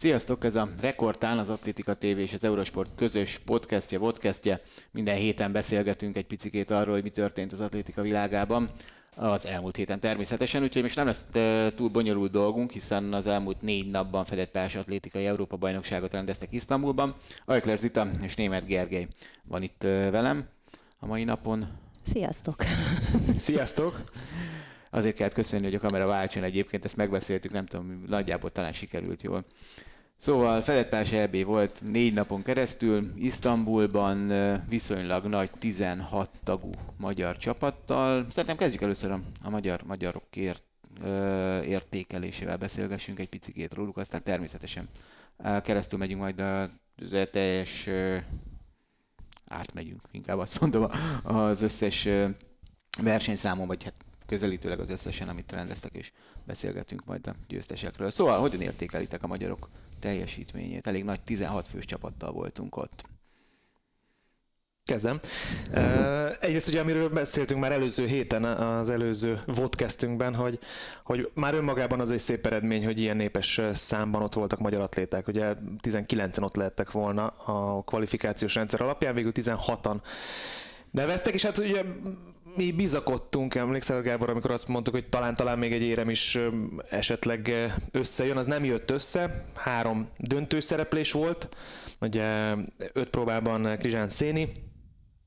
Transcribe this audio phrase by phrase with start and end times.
[0.00, 4.60] Sziasztok, ez a Rekordtán, az Atlétika TV és az Eurosport közös podcastje, podcastje.
[4.90, 8.70] Minden héten beszélgetünk egy picikét arról, hogy mi történt az atlétika világában
[9.16, 11.26] az elmúlt héten természetesen, úgyhogy most nem lesz
[11.76, 17.14] túl bonyolult dolgunk, hiszen az elmúlt négy napban fedett párs atlétikai Európa bajnokságot rendeztek Isztambulban.
[17.44, 19.08] Ajkler Zita és Német Gergely
[19.44, 20.48] van itt velem
[20.98, 21.66] a mai napon.
[22.02, 22.64] Sziasztok!
[23.36, 24.02] Sziasztok!
[24.90, 29.22] Azért kellett köszönni, hogy a kamera váltson egyébként, ezt megbeszéltük, nem tudom, nagyjából talán sikerült
[29.22, 29.44] jól.
[30.20, 34.32] Szóval Fedettás EB volt négy napon keresztül, Isztambulban
[34.68, 38.26] viszonylag nagy 16 tagú magyar csapattal.
[38.30, 40.64] Szerintem kezdjük először a, a magyar, magyarokért
[41.64, 44.88] értékelésével beszélgessünk egy picit róluk, aztán természetesen
[45.62, 46.70] keresztül megyünk majd a
[47.30, 47.88] teljes
[49.46, 50.90] átmegyünk, inkább azt mondom,
[51.22, 52.08] az összes
[53.02, 53.94] versenyszámon, vagy hát
[54.26, 56.12] közelítőleg az összesen, amit rendeztek, és
[56.46, 58.10] beszélgetünk majd a győztesekről.
[58.10, 59.68] Szóval, hogyan értékelitek a magyarok
[60.00, 60.86] teljesítményét?
[60.86, 63.04] Elég nagy 16 fős csapattal voltunk ott.
[64.84, 65.20] Kezdem.
[66.40, 70.58] Egyrészt ugye, amiről beszéltünk már előző héten, az előző vodcastünkben, hogy,
[71.04, 75.28] hogy már önmagában az egy szép eredmény, hogy ilyen népes számban ott voltak magyar atléták.
[75.28, 79.96] Ugye 19-en ott lehettek volna a kvalifikációs rendszer alapján, végül 16-an
[80.90, 81.82] neveztek, és hát ugye
[82.56, 86.38] mi bizakodtunk, emlékszel Gábor, amikor azt mondtuk, hogy talán-talán még egy érem is
[86.90, 87.54] esetleg
[87.90, 91.48] összejön, az nem jött össze, három döntőszereplés volt,
[92.00, 92.54] ugye
[92.92, 94.52] öt próbában Krizsán Széni,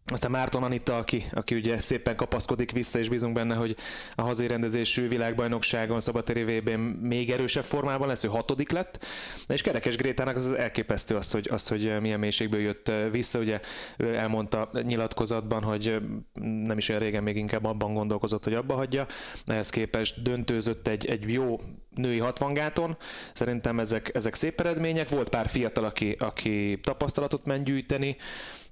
[0.05, 3.75] aztán Márton Anita, aki, aki ugye szépen kapaszkodik vissza, és bízunk benne, hogy
[4.15, 6.69] a hazai rendezésű világbajnokságon, szabadtéri vb
[7.01, 9.05] még erősebb formában lesz, ő hatodik lett.
[9.47, 13.39] És Kerekes Grétának az elképesztő az, hogy, az, hogy milyen mélységből jött vissza.
[13.39, 13.59] Ugye
[13.97, 15.97] ő elmondta nyilatkozatban, hogy
[16.41, 19.05] nem is olyan régen még inkább abban gondolkozott, hogy abba hagyja.
[19.45, 21.59] Ehhez képest döntőzött egy, egy jó
[21.95, 22.97] női 60 gáton.
[23.33, 25.09] Szerintem ezek, ezek szép eredmények.
[25.09, 28.17] Volt pár fiatal, aki, aki tapasztalatot ment gyűjteni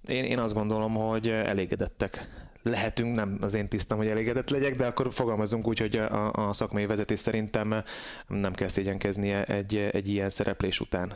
[0.08, 2.28] én, én azt gondolom, hogy elégedettek
[2.64, 6.54] lehetünk, nem az én tisztam, hogy elégedett legyek, de akkor fogalmazunk úgy, hogy a, a
[6.54, 7.84] szakmai vezetés szerintem
[8.28, 11.14] nem kell szégyenkeznie egy, egy ilyen szereplés után.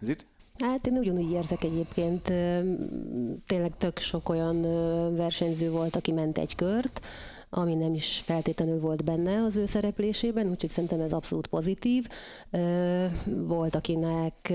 [0.00, 0.26] Zit?
[0.58, 2.22] Hát én ugyanúgy érzek egyébként.
[3.46, 4.62] Tényleg tök sok olyan
[5.16, 7.06] versenyző volt, aki ment egy kört,
[7.56, 12.06] ami nem is feltétlenül volt benne az ő szereplésében, úgyhogy szerintem ez abszolút pozitív.
[13.46, 14.52] Volt, akinek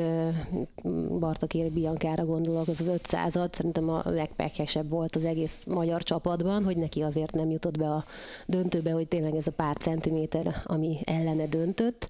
[1.20, 6.78] Bartakéri Biancára gondolok, az az 500-at, szerintem a legpekesebb volt az egész magyar csapatban, hogy
[6.78, 8.06] neki azért nem jutott be a
[8.46, 12.10] döntőbe, hogy tényleg ez a pár centiméter, ami ellene döntött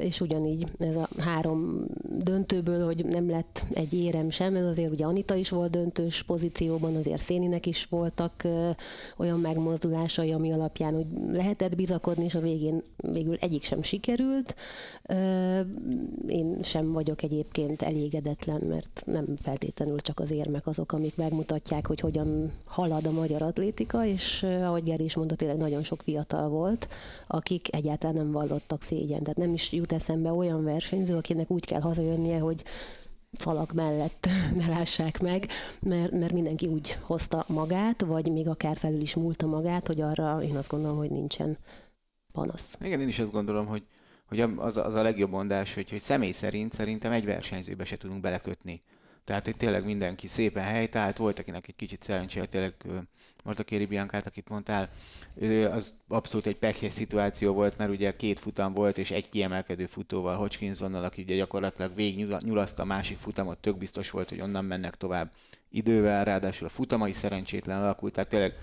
[0.00, 5.04] és ugyanígy ez a három döntőből, hogy nem lett egy érem sem, ez azért ugye
[5.04, 8.46] Anita is volt döntős pozícióban, azért Széninek is voltak
[9.16, 12.82] olyan megmozdulásai, ami alapján úgy lehetett bizakodni, és a végén
[13.12, 14.54] végül egyik sem sikerült.
[16.28, 22.00] Én sem vagyok egyébként elégedetlen, mert nem feltétlenül csak az érmek azok, amik megmutatják, hogy
[22.00, 26.88] hogyan halad a magyar atlétika, és ahogy Geri is mondta, tényleg nagyon sok fiatal volt,
[27.26, 29.22] akik egyáltalán nem vallottak szégyen.
[29.26, 32.64] Tehát nem is jut eszembe olyan versenyző, akinek úgy kell hazajönnie, hogy
[33.32, 34.28] falak mellett
[34.58, 35.46] ne lássák meg,
[35.80, 40.42] mert, mert mindenki úgy hozta magát, vagy még akár felül is múlta magát, hogy arra
[40.42, 41.58] én azt gondolom, hogy nincsen
[42.32, 42.76] panasz.
[42.80, 43.82] Igen, én is azt gondolom, hogy,
[44.28, 48.20] hogy az, az a legjobb mondás, hogy, hogy személy szerint szerintem egy versenyzőbe se tudunk
[48.20, 48.82] belekötni.
[49.24, 52.74] Tehát, hogy tényleg mindenki szépen helytált, volt akinek egy kicsit szerencséje, tényleg
[53.46, 54.88] Marta Kéri Biancát, akit mondtál,
[55.70, 60.36] az abszolút egy pekhes szituáció volt, mert ugye két futam volt, és egy kiemelkedő futóval,
[60.36, 64.94] Hodgkinsonnal, aki ugye gyakorlatilag végig nyulaszta a másik futamot, tök biztos volt, hogy onnan mennek
[64.94, 65.30] tovább
[65.70, 68.54] idővel, ráadásul a futamai szerencsétlen alakult, tehát tényleg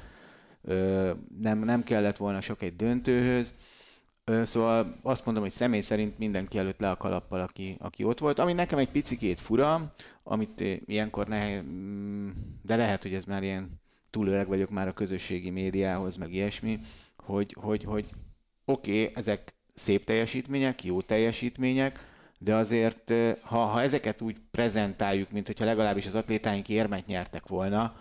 [0.62, 3.54] ö, nem, nem kellett volna sok egy döntőhöz.
[4.24, 8.20] Ö, szóval azt mondom, hogy személy szerint mindenki előtt le a kalappal, aki, aki ott
[8.20, 8.40] volt.
[8.40, 9.94] Ami nekem egy picikét fura,
[10.24, 12.30] amit ilyenkor ne, mm,
[12.62, 13.82] de lehet, hogy ez már ilyen
[14.14, 16.80] túl öreg vagyok már a közösségi médiához, meg ilyesmi,
[17.18, 18.06] hogy, hogy, hogy
[18.66, 22.00] oké, okay, ezek szép teljesítmények, jó teljesítmények,
[22.38, 27.96] de azért, ha, ha ezeket úgy prezentáljuk, mint hogyha legalábbis az atlétáink érmet nyertek volna,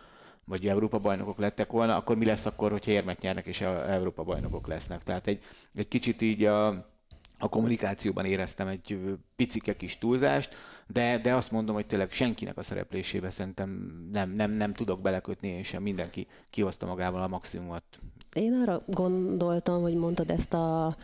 [0.45, 4.67] vagy Európa bajnokok lettek volna, akkor mi lesz akkor, hogyha érmet nyernek és Európa bajnokok
[4.67, 5.03] lesznek.
[5.03, 5.43] Tehát egy,
[5.75, 6.67] egy kicsit így a,
[7.39, 8.99] a kommunikációban éreztem egy
[9.37, 10.55] picike kis túlzást,
[10.93, 13.69] de, de azt mondom, hogy tényleg senkinek a szereplésébe szerintem
[14.13, 17.83] nem, nem, nem tudok belekötni, és sem mindenki kihozta magával a maximumot.
[18.33, 20.97] Én arra gondoltam, hogy mondtad ezt a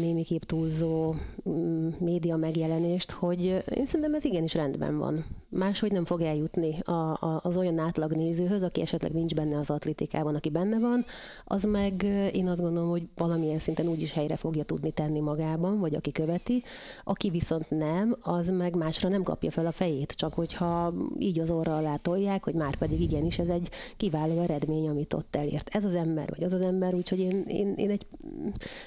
[0.00, 1.14] némiképp túlzó
[1.48, 3.42] mm, média megjelenést, hogy
[3.76, 5.24] én szerintem ez igenis rendben van.
[5.48, 9.70] Máshogy nem fog eljutni a, a, az olyan átlag nézőhöz, aki esetleg nincs benne az
[9.70, 11.04] atlétikában, aki benne van,
[11.44, 12.02] az meg
[12.32, 16.62] én azt gondolom, hogy valamilyen szinten úgyis helyre fogja tudni tenni magában, vagy aki követi.
[17.04, 21.50] Aki viszont nem, az meg másra nem kapja fel a fejét, csak hogyha így az
[21.50, 25.68] orra alá tolják, hogy már pedig igenis ez egy kiváló eredmény, amit ott elért.
[25.74, 28.06] Ez az ember, vagy az az ember, úgyhogy én, én, én egy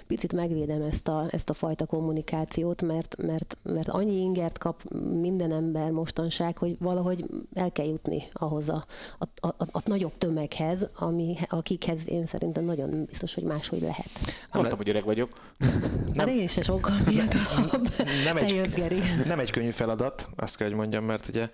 [0.07, 4.83] picit megvédem ezt a, ezt a fajta kommunikációt, mert, mert, mert annyi ingert kap
[5.19, 8.85] minden ember mostanság, hogy valahogy el kell jutni ahhoz a,
[9.17, 14.09] a, a, a nagyobb tömeghez, ami, akikhez én szerintem nagyon biztos, hogy máshogy lehet.
[14.51, 15.29] Mondtam, hogy öreg vagyok.
[15.57, 17.93] Nem, hát én is sokkal fiatalabb.
[18.23, 21.49] Nem egy, nem egy könnyű feladat, azt kell, hogy mondjam, mert ugye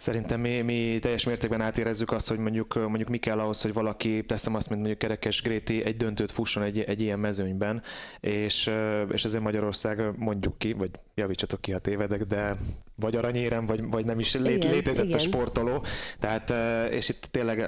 [0.00, 4.24] Szerintem mi, mi teljes mértékben átérezzük azt, hogy mondjuk, mondjuk mi kell ahhoz, hogy valaki,
[4.24, 7.82] teszem azt, mint mondjuk Kerekes Gréti, egy döntőt fusson egy, egy ilyen mezőnyben,
[8.20, 8.70] és,
[9.12, 12.56] és ezért Magyarország mondjuk ki, vagy javítsatok ki, ha tévedek, de
[13.00, 15.18] vagy aranyérem, vagy, vagy nem is lé, igen, létezett igen.
[15.18, 15.84] a sportoló.
[16.20, 16.52] Tehát,
[16.92, 17.60] és itt tényleg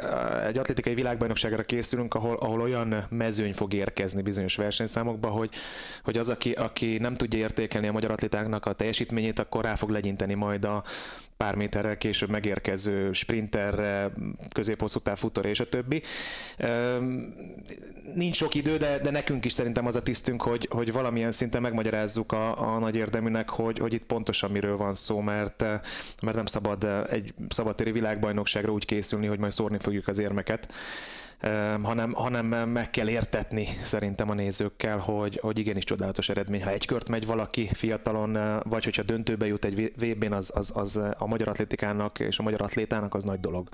[0.46, 5.50] egy atlétikai világbajnokságra készülünk, ahol, ahol olyan mezőny fog érkezni bizonyos versenyszámokba, hogy,
[6.04, 9.90] hogy az, aki, aki nem tudja értékelni a magyar atlétáknak a teljesítményét, akkor rá fog
[9.90, 10.84] legyinteni majd a
[11.40, 14.12] pár méterrel később megérkező sprinterre,
[14.52, 16.02] középhosszú távfutóra és a többi.
[18.14, 21.62] Nincs sok idő, de, de nekünk is szerintem az a tisztünk, hogy, hogy valamilyen szinten
[21.62, 25.60] megmagyarázzuk a, a nagy érdeműnek, hogy, hogy itt pontosan miről van szó, mert,
[26.22, 30.68] mert nem szabad egy szabadtéri világbajnokságra úgy készülni, hogy majd szórni fogjuk az érmeket
[31.82, 36.62] hanem, hanem meg kell értetni szerintem a nézőkkel, hogy, hogy igenis csodálatos eredmény.
[36.62, 40.96] Ha egy kört megy valaki fiatalon, vagy hogyha döntőbe jut egy vb az, az, az
[41.18, 43.68] a magyar atlétikának és a magyar atlétának az nagy dolog.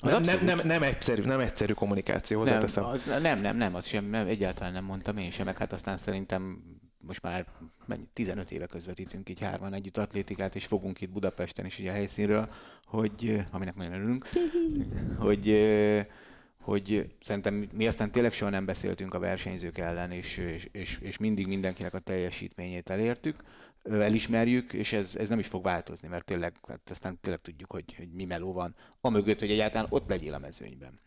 [0.00, 3.86] Az nem, nem, nem, nem, egyszerű, nem egyszerű kommunikáció, nem, az, nem, nem, nem, az
[3.86, 6.62] sem, nem, egyáltalán nem mondtam én sem, meg hát aztán szerintem
[7.06, 7.46] most már
[7.86, 11.94] mennyi, 15 éve közvetítünk így hárman együtt atlétikát, és fogunk itt Budapesten is ugye a
[11.94, 12.50] helyszínről,
[12.84, 14.28] hogy, aminek nagyon örülünk,
[15.18, 15.48] hogy
[16.66, 21.16] hogy szerintem mi aztán tényleg soha nem beszéltünk a versenyzők ellen, és, és, és, és
[21.16, 23.42] mindig mindenkinek a teljesítményét elértük,
[23.90, 27.94] elismerjük, és ez, ez nem is fog változni, mert tényleg, hát aztán tényleg tudjuk, hogy,
[27.96, 28.74] hogy mi meló van.
[29.00, 31.00] Amögött, hogy egyáltalán ott legyél a mezőnyben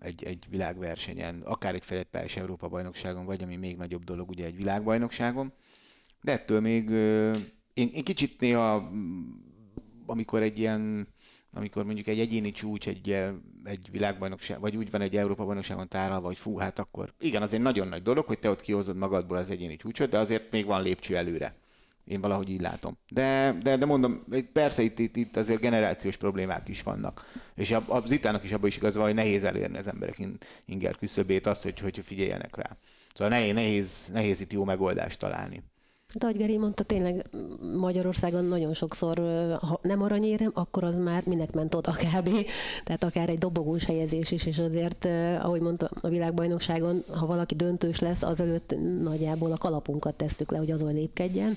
[0.00, 4.44] egy, egy világversenyen, akár egy fejlett pályás Európa bajnokságon, vagy ami még nagyobb dolog, ugye
[4.44, 5.52] egy világbajnokságon.
[6.22, 6.90] De ettől még
[7.74, 8.90] én, én kicsit néha,
[10.06, 11.08] amikor egy ilyen
[11.54, 13.10] amikor mondjuk egy egyéni csúcs egy,
[13.64, 17.52] egy világbajnokság, vagy úgy van egy Európa bajnokságon tárolva, vagy fú, hát akkor igen, az
[17.52, 20.66] egy nagyon nagy dolog, hogy te ott kihozod magadból az egyéni csúcsot, de azért még
[20.66, 21.54] van lépcső előre.
[22.04, 22.98] Én valahogy így látom.
[23.08, 27.32] De, de, de mondom, persze itt, itt, itt azért generációs problémák is vannak.
[27.54, 30.16] És az itának is abban is igaz hogy nehéz elérni az emberek
[30.64, 32.76] inger küszöbét, azt, hogy, hogy figyeljenek rá.
[33.14, 35.62] Szóval nehéz, nehéz, nehéz itt jó megoldást találni.
[36.14, 37.26] De ahogy Geri mondta, tényleg
[37.76, 39.18] Magyarországon nagyon sokszor,
[39.60, 42.30] ha nem aranyérem, akkor az már minek ment oda kb.
[42.84, 45.04] Tehát akár egy dobogós helyezés is, és azért,
[45.40, 50.70] ahogy mondta, a világbajnokságon, ha valaki döntős lesz, azelőtt nagyjából a kalapunkat tesszük le, hogy
[50.70, 51.56] azon lépkedjen,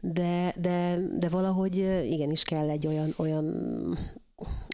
[0.00, 1.76] de, de, de valahogy
[2.10, 3.44] igenis kell egy olyan, olyan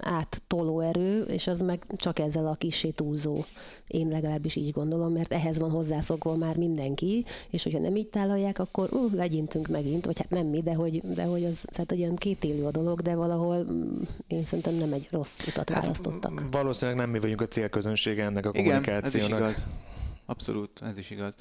[0.03, 3.45] áttoló erő, és az meg csak ezzel a kisé túlzó.
[3.87, 8.59] Én legalábbis így gondolom, mert ehhez van hozzászokva már mindenki, és hogyha nem így tálalják,
[8.59, 12.17] akkor uh, legyintünk megint, vagy hát nem mi, de hogy, de hogy az hát olyan
[12.17, 16.43] kétélű a dolog, de valahol mm, én szerintem nem egy rossz utat hát választottak.
[16.51, 18.87] Valószínűleg nem mi vagyunk a célközönsége ennek a kommunikációnak.
[18.87, 19.65] Igen, ez is igaz.
[20.27, 21.35] Abszolút, ez is igaz.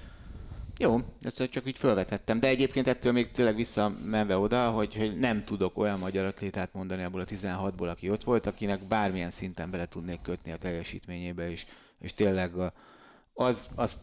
[0.82, 5.44] Jó, ezt csak így felvetettem, de egyébként ettől még tényleg visszamenve oda, hogy, hogy nem
[5.44, 9.86] tudok olyan magyar atlétát mondani abból a 16-ból, aki ott volt, akinek bármilyen szinten bele
[9.86, 11.66] tudnék kötni a teljesítményébe, és,
[12.00, 12.52] és tényleg
[13.34, 13.98] az, az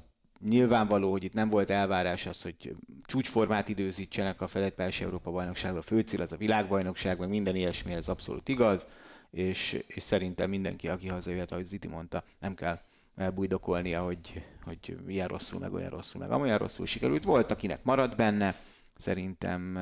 [0.49, 5.83] nyilvánvaló, hogy itt nem volt elvárás az, hogy csúcsformát időzítsenek a Feledpályás Európa bajnokságra, a
[5.83, 8.89] főcél az a világbajnokság, meg minden ilyesmi, ez abszolút igaz,
[9.31, 12.81] és, és szerintem mindenki, aki hazajöhet, ahogy Ziti mondta, nem kell
[13.19, 17.25] elbújdokolnia, hogy, hogy ilyen rosszul, meg olyan rosszul, meg amolyan rosszul sikerült.
[17.25, 18.55] Volt, akinek maradt benne,
[18.97, 19.79] szerintem,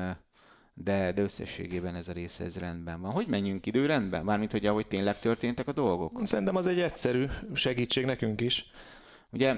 [0.73, 3.11] de, de összességében ez a része ez rendben van.
[3.11, 4.23] Hogy menjünk időrendben?
[4.23, 6.19] Mármint, hogy ahogy tényleg történtek a dolgok?
[6.23, 8.71] Szerintem az egy egyszerű segítség nekünk is.
[9.29, 9.51] Ugye,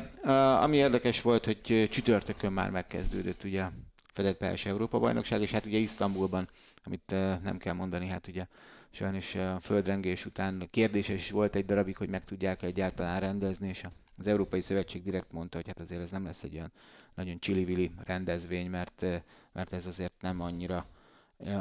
[0.62, 3.65] ami érdekes volt, hogy csütörtökön már megkezdődött ugye
[4.13, 6.50] fedett Európa bajnokság, és hát ugye Isztambulban,
[6.83, 8.45] amit nem kell mondani, hát ugye
[8.91, 13.84] sajnos a földrengés után kérdéses is volt egy darabig, hogy meg tudják egyáltalán rendezni, és
[14.17, 16.72] az Európai Szövetség direkt mondta, hogy hát azért ez nem lesz egy olyan
[17.15, 19.05] nagyon csili rendezvény, mert,
[19.51, 20.86] mert ez azért nem annyira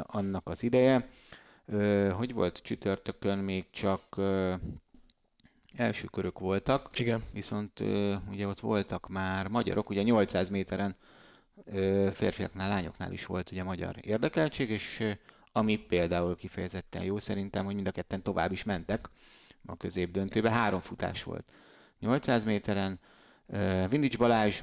[0.01, 1.09] annak az ideje.
[2.11, 4.21] Hogy volt csütörtökön még csak
[5.75, 7.23] első körök voltak, Igen.
[7.31, 7.79] viszont
[8.29, 10.95] ugye ott voltak már magyarok, ugye 800 méteren
[12.13, 15.03] férfiaknál, lányoknál is volt ugye magyar érdekeltség, és
[15.51, 19.09] ami például kifejezetten jó szerintem, hogy mind a ketten tovább is mentek
[19.65, 21.51] a középdöntőbe, három futás volt.
[21.99, 22.99] 800 méteren
[23.89, 24.61] Vindics Balázs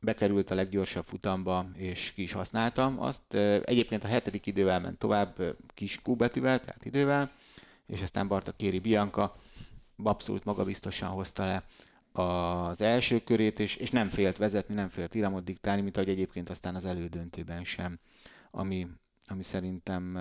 [0.00, 3.34] bekerült a leggyorsabb futamba, és ki is használtam azt.
[3.64, 7.32] Egyébként a hetedik idővel ment tovább, kis Q betűvel, tehát idővel,
[7.86, 9.36] és aztán Barta Kéri Bianca
[10.02, 11.64] abszolút magabiztosan hozta le
[12.24, 16.50] az első körét, és, és nem félt vezetni, nem félt iramot diktálni, mint ahogy egyébként
[16.50, 17.98] aztán az elődöntőben sem,
[18.50, 18.86] ami,
[19.30, 20.18] ami szerintem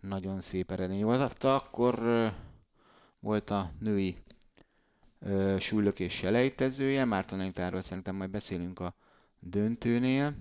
[0.00, 1.44] nagyon szép eredmény volt.
[1.44, 2.26] Akkor ö,
[3.20, 4.22] volt a női
[5.58, 8.94] súlylökés selejtezője, Márton Anitáról szerintem majd beszélünk a
[9.40, 10.34] döntőnél.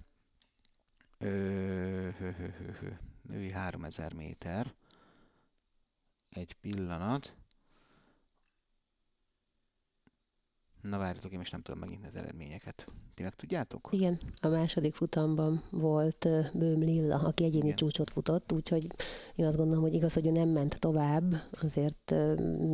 [3.22, 4.74] Női 3000 méter.
[6.30, 7.34] Egy pillanat.
[10.90, 12.86] Na várjatok, én most nem tudom megint az eredményeket.
[13.14, 13.90] Ti meg tudjátok?
[13.92, 17.76] Igen, a második futamban volt Bőm Lilla, aki egyéni Igen.
[17.76, 18.88] csúcsot futott, úgyhogy
[19.36, 22.16] én azt gondolom, hogy igaz, hogy ő nem ment tovább, azért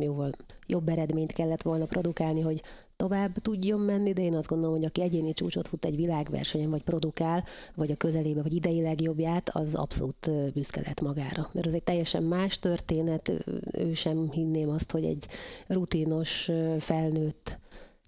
[0.00, 0.30] jóval
[0.66, 2.62] jobb eredményt kellett volna produkálni, hogy
[2.96, 6.82] tovább tudjon menni, de én azt gondolom, hogy aki egyéni csúcsot fut egy világversenyen, vagy
[6.82, 11.50] produkál, vagy a közelébe, vagy idei legjobbját, az abszolút büszke lett magára.
[11.52, 13.32] Mert ez egy teljesen más történet,
[13.72, 15.26] ő sem hinném azt, hogy egy
[15.66, 17.58] rutinos, felnőtt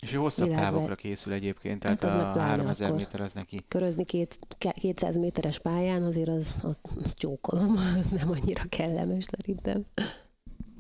[0.02, 3.00] És ő hosszabb Világver- távokra készül egyébként, tehát Hát a pláne 3000 akkor.
[3.00, 3.64] méter az neki.
[3.68, 7.74] körözni két, ke- 200 méteres pályán, azért az, az, az csókolom,
[8.18, 9.84] nem annyira kellemes szerintem.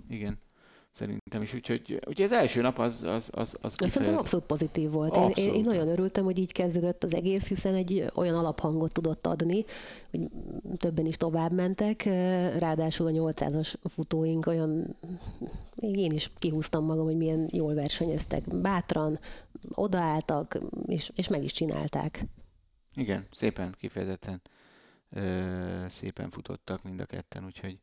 [0.08, 0.38] Igen.
[0.92, 4.18] Szerintem is, úgyhogy ugye az első nap az, az, az, az De Szerintem kifejez...
[4.18, 5.16] abszolút pozitív volt.
[5.16, 5.64] Én, én, én Abszolút.
[5.64, 9.64] nagyon örültem, hogy így kezdődött az egész, hiszen egy olyan alaphangot tudott adni,
[10.10, 10.20] hogy
[10.76, 12.04] többen is tovább mentek,
[12.58, 14.96] ráadásul a 800-as futóink olyan,
[15.76, 19.18] én is kihúztam magam, hogy milyen jól versenyeztek, bátran,
[19.74, 22.24] odaálltak, és, és meg is csinálták.
[22.94, 24.42] Igen, szépen, kifejezetten
[25.10, 27.78] ö, szépen futottak mind a ketten, úgyhogy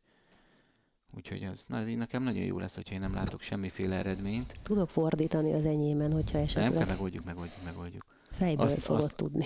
[1.16, 4.54] úgyhogy az, na, nekem nagyon jó lesz, hogyha én nem látok semmiféle eredményt.
[4.62, 8.04] Tudok fordítani az enyémen, hogyha Nem kell, esetleg megoldjuk, megoldjuk, megoldjuk.
[8.30, 9.44] fejből azt- fogod azt- tudni.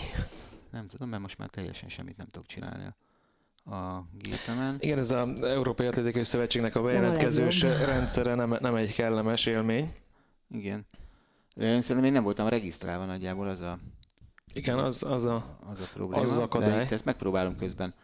[0.71, 2.85] Nem tudom, mert most már teljesen semmit nem tudok csinálni
[3.65, 4.77] a, gépemen.
[4.81, 9.95] Igen, ez az Európai Atlétikai Szövetségnek a bejelentkezős rendszere nem, nem egy kellemes élmény.
[10.51, 10.87] Igen.
[11.57, 13.79] Szerintem én nem voltam regisztrálva nagyjából, az a,
[14.55, 15.59] Igen, az, az a...
[15.71, 16.23] az a probléma.
[16.23, 16.71] Az az akadály.
[16.79, 17.95] De itt ezt megpróbálom közben.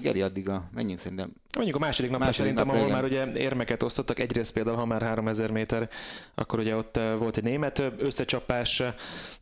[0.00, 1.32] Geri, addig a, menjünk szerintem.
[1.54, 3.20] Mondjuk a második napra Második szerintem, napra, ahol igen.
[3.20, 5.88] már ugye érmeket osztottak, egyrészt például, ha már 3000 méter,
[6.34, 8.82] akkor ugye ott volt egy német összecsapás,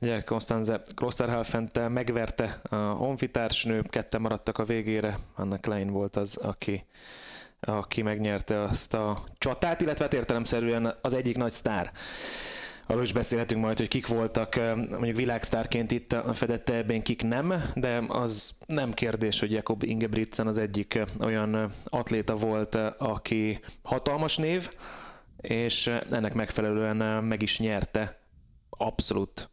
[0.01, 6.85] ugye Konstanze Klosterhalfent megverte a honfitársnő, ketten maradtak a végére, Anna Klein volt az, aki
[7.61, 11.93] aki megnyerte azt a csatát, illetve hát értelemszerűen az egyik nagy sztár.
[12.89, 17.55] Arról is beszélhetünk majd, hogy kik voltak mondjuk világsztárként itt a fedette ebben, kik nem,
[17.75, 24.71] de az nem kérdés, hogy Jakob Ingebrigtsen az egyik olyan atléta volt, aki hatalmas név,
[25.41, 28.19] és ennek megfelelően meg is nyerte
[28.71, 29.51] abszolút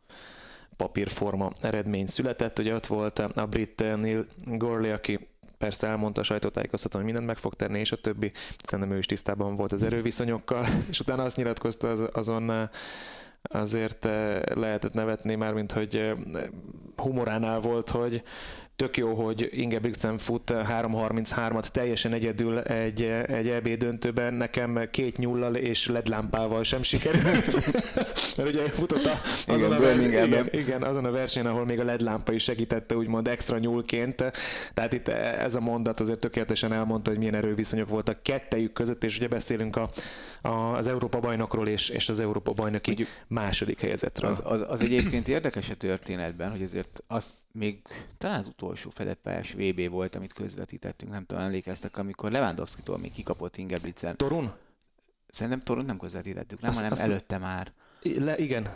[0.78, 2.60] papírforma eredmény született.
[2.60, 7.38] Ugye ott volt a brit Neil Gorley, aki persze elmondta a sajtótájékoztatón, hogy mindent meg
[7.38, 8.32] fog tenni, és a többi.
[8.63, 12.70] Szerintem ő is tisztában volt az erőviszonyokkal, és utána azt nyilatkozta az, azon
[13.43, 16.13] azért eh, lehetett nevetni, már mint hogy eh,
[16.95, 18.23] humoránál volt, hogy
[18.75, 25.55] tök jó, hogy Ingebrigtsen fut 3.33-at teljesen egyedül egy, egy EB döntőben, nekem két nyullal
[25.55, 27.73] és ledlámpával sem sikerült.
[28.38, 31.79] Mert ugye futott a, azon, Igen, a ver, igen, igen, azon a versenyen, ahol még
[31.79, 34.23] a ledlámpa is segítette, úgymond extra nyúlként.
[34.73, 39.17] Tehát itt ez a mondat azért tökéletesen elmondta, hogy milyen erőviszonyok voltak kettejük között, és
[39.17, 39.89] ugye beszélünk a,
[40.50, 44.29] az Európa bajnokról és, és az Európa bajnoki Mondjuk- második helyezetről.
[44.29, 47.81] Az, az, az egyébként érdekes a történetben, hogy azért az még
[48.17, 53.12] talán az utolsó fedett pályás VB volt, amit közvetítettünk, nem tudom, emlékeztek, amikor Lewandowski-tól még
[53.12, 54.17] kikapott Ingebrigtsen.
[54.17, 54.53] Torun?
[55.27, 57.71] Szerintem Toront nem közvetítettük, nem, Azt- hanem azt- előtte már.
[58.03, 58.67] Le, igen,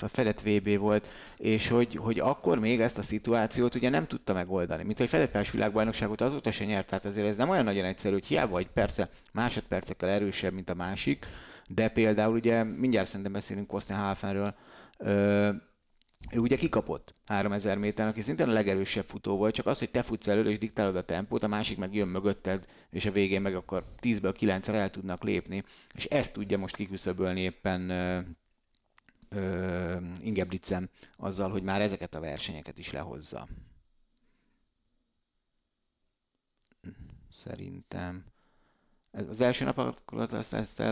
[0.00, 4.32] a fedett VB volt, és hogy, hogy akkor még ezt a szituációt ugye nem tudta
[4.32, 4.82] megoldani.
[4.82, 8.26] Mint hogy fedett világbajnokságot azóta se nyert, tehát azért ez nem olyan nagyon egyszerű, hogy
[8.26, 11.26] hiába vagy persze másodpercekkel erősebb, mint a másik,
[11.68, 14.54] de például ugye mindjárt szerintem beszélünk Kostenhálfenről,
[14.98, 15.48] ö,
[16.30, 20.02] ő ugye kikapott 3000 méteren, aki szintén a legerősebb futó volt, csak az, hogy te
[20.02, 23.54] futsz előre és diktálod a tempót, a másik meg jön mögötted, és a végén meg
[23.54, 27.90] akkor 10-ből 9 el tudnak lépni, és ezt tudja most kiküszöbölni éppen
[29.28, 33.48] ö, Ingebrigtsen azzal, hogy már ezeket a versenyeket is lehozza.
[37.32, 38.24] Szerintem.
[39.28, 40.82] Az első nap akkor azt- ezt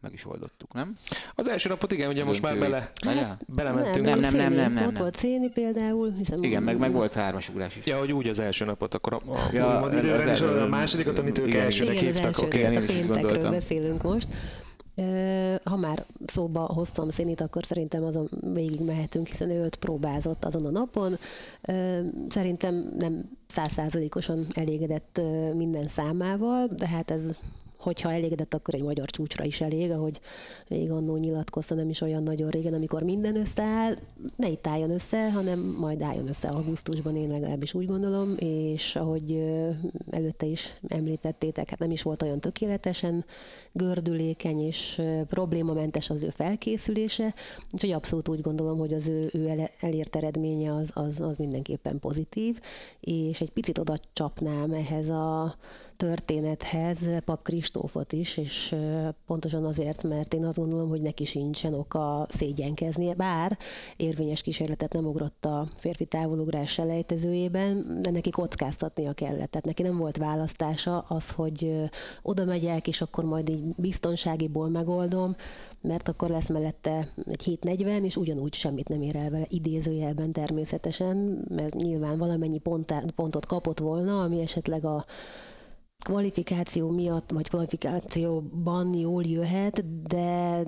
[0.00, 0.96] meg is oldottuk, nem?
[1.34, 2.92] Az első napot igen, ugye most már bele,
[3.46, 4.04] belementünk.
[4.06, 7.76] Nem, nem, nem, nem, nem, Ott volt Széni például, hiszen Igen, meg, meg volt hármasugrás
[7.76, 7.86] is.
[7.86, 10.66] Ja, hogy úgy az első napot, akkor a, a Ja, ja, az időre is a
[10.68, 12.42] másodikat, amit ők igen, elsőnek Igen, az hívtak.
[12.42, 12.58] első.
[12.58, 13.50] Igen, én a is gondoltam.
[13.50, 14.28] beszélünk most.
[15.64, 20.66] Ha már szóba hoztam Szénit, akkor szerintem azon végig mehetünk, hiszen ő öt próbázott azon
[20.66, 21.18] a napon.
[22.28, 25.20] Szerintem nem százszázalékosan elégedett
[25.54, 27.36] minden számával, de hát ez
[27.82, 30.20] hogyha elégedett, akkor egy magyar csúcsra is elég, ahogy
[30.68, 33.94] még annó nyilatkozta nem is olyan nagyon régen, amikor minden összeáll,
[34.36, 39.42] ne itt álljon össze, hanem majd álljon össze augusztusban, én legalábbis úgy gondolom, és ahogy
[40.10, 43.24] előtte is említettétek, hát nem is volt olyan tökéletesen
[43.72, 47.34] gördülékeny és problémamentes az ő felkészülése,
[47.72, 52.60] úgyhogy abszolút úgy gondolom, hogy az ő, ő elért eredménye az, az, az mindenképpen pozitív,
[53.00, 55.54] és egy picit oda csapnám ehhez a
[56.02, 58.74] történethez Pap Kristófot is, és
[59.26, 63.58] pontosan azért, mert én azt gondolom, hogy neki sincsen oka szégyenkeznie, bár
[63.96, 69.50] érvényes kísérletet nem ugrott a férfi távolugrás selejtezőjében, de neki kockáztatnia kellett.
[69.50, 71.72] Tehát neki nem volt választása az, hogy
[72.22, 75.36] oda megyek, és akkor majd így biztonságiból megoldom,
[75.80, 81.44] mert akkor lesz mellette egy 740, és ugyanúgy semmit nem ér el vele, idézőjelben természetesen,
[81.48, 85.04] mert nyilván valamennyi pontá, pontot kapott volna, ami esetleg a
[86.02, 90.62] kvalifikáció miatt, vagy kvalifikációban jól jöhet, de,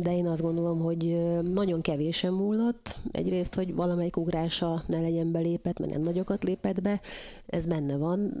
[0.00, 2.98] de én azt gondolom, hogy nagyon kevésen múlott.
[3.12, 7.00] Egyrészt, hogy valamelyik ugrása ne legyen belépett, mert nem nagyokat lépett be,
[7.46, 8.32] ez benne van.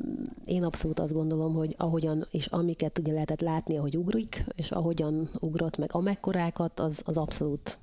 [0.44, 5.28] Én abszolút azt gondolom, hogy ahogyan és amiket ugye lehetett látni, ahogy ugrik, és ahogyan
[5.40, 7.78] ugrott meg amekkorákat, az, az abszolút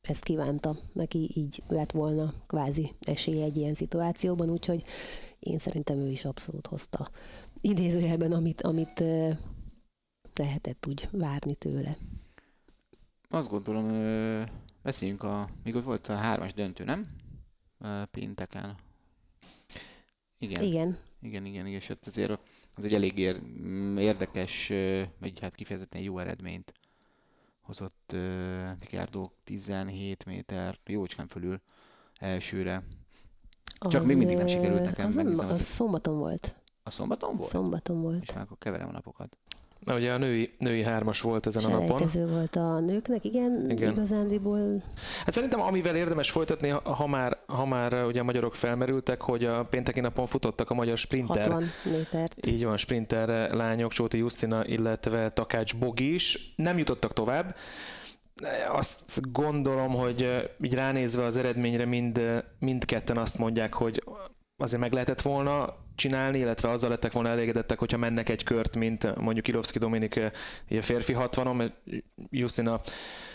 [0.00, 0.76] ezt kívánta.
[0.92, 4.82] Neki így lett volna kvázi esélye egy ilyen szituációban, úgyhogy
[5.38, 7.08] én szerintem ő is abszolút hozta
[7.60, 9.04] idézőjelben, amit, amit
[10.34, 11.96] lehetett úgy várni tőle.
[13.28, 13.86] Azt gondolom,
[14.82, 15.48] beszéljünk a...
[15.64, 17.06] Még ott volt a hármas döntő, nem?
[18.10, 18.76] Pénteken.
[20.38, 20.62] Igen.
[20.62, 22.38] Igen, Igen, igen, igen, és azért
[22.74, 23.40] az egy elég ér,
[23.98, 24.68] érdekes,
[25.20, 26.72] vagy hát kifejezetten jó eredményt
[27.60, 28.16] hozott
[28.80, 31.60] Ricardo 17 méter, jócskán fölül
[32.18, 32.82] elsőre.
[33.88, 36.56] Csak még mindig nem sikerült nekem, Az, nem az az- szombaton volt.
[36.88, 37.50] A szombaton volt?
[37.50, 38.22] Szombaton volt.
[38.22, 39.36] És már akkor keverem a napokat.
[39.84, 42.08] Na, ugye a női, női hármas volt ezen a napon.
[42.28, 43.92] Volt a nőknek, igen, Igen.
[43.92, 44.82] igazándiból
[45.24, 49.44] Hát szerintem amivel érdemes folytatni, ha már, ha már uh, ugye a magyarok felmerültek, hogy
[49.44, 52.46] a pénteki napon futottak a magyar sprinter 60 métert.
[52.46, 57.56] Így van, sprinter lányok, Csóti Justina, illetve Takács Bogi is nem jutottak tovább.
[58.68, 64.02] Azt gondolom, hogy eh, így ránézve az eredményre mind, eh, mindketten azt mondják, hogy
[64.56, 69.16] azért meg lehetett volna csinálni, illetve azzal lettek volna elégedettek, hogyha mennek egy kört, mint
[69.16, 70.30] mondjuk Ilovszki Dominik eh,
[70.70, 71.74] ugye férfi 60-on, mert
[72.30, 72.80] Justina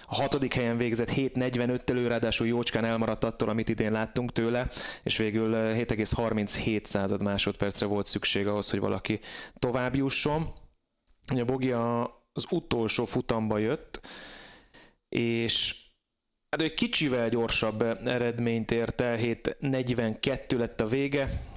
[0.08, 4.68] a hatodik helyen végzett 7.45-tel, ő ráadásul jócskán elmaradt attól, amit idén láttunk tőle,
[5.04, 9.20] és végül eh, 7,37 század másodpercre volt szükség ahhoz, hogy valaki
[9.60, 10.54] tovább jusson.
[11.36, 12.02] A Bogi a,
[12.34, 14.08] az utolsó futamba jött,
[15.10, 15.76] és
[16.50, 21.52] hát ő kicsivel gyorsabb eredményt ért el, 7.42 lett a vége.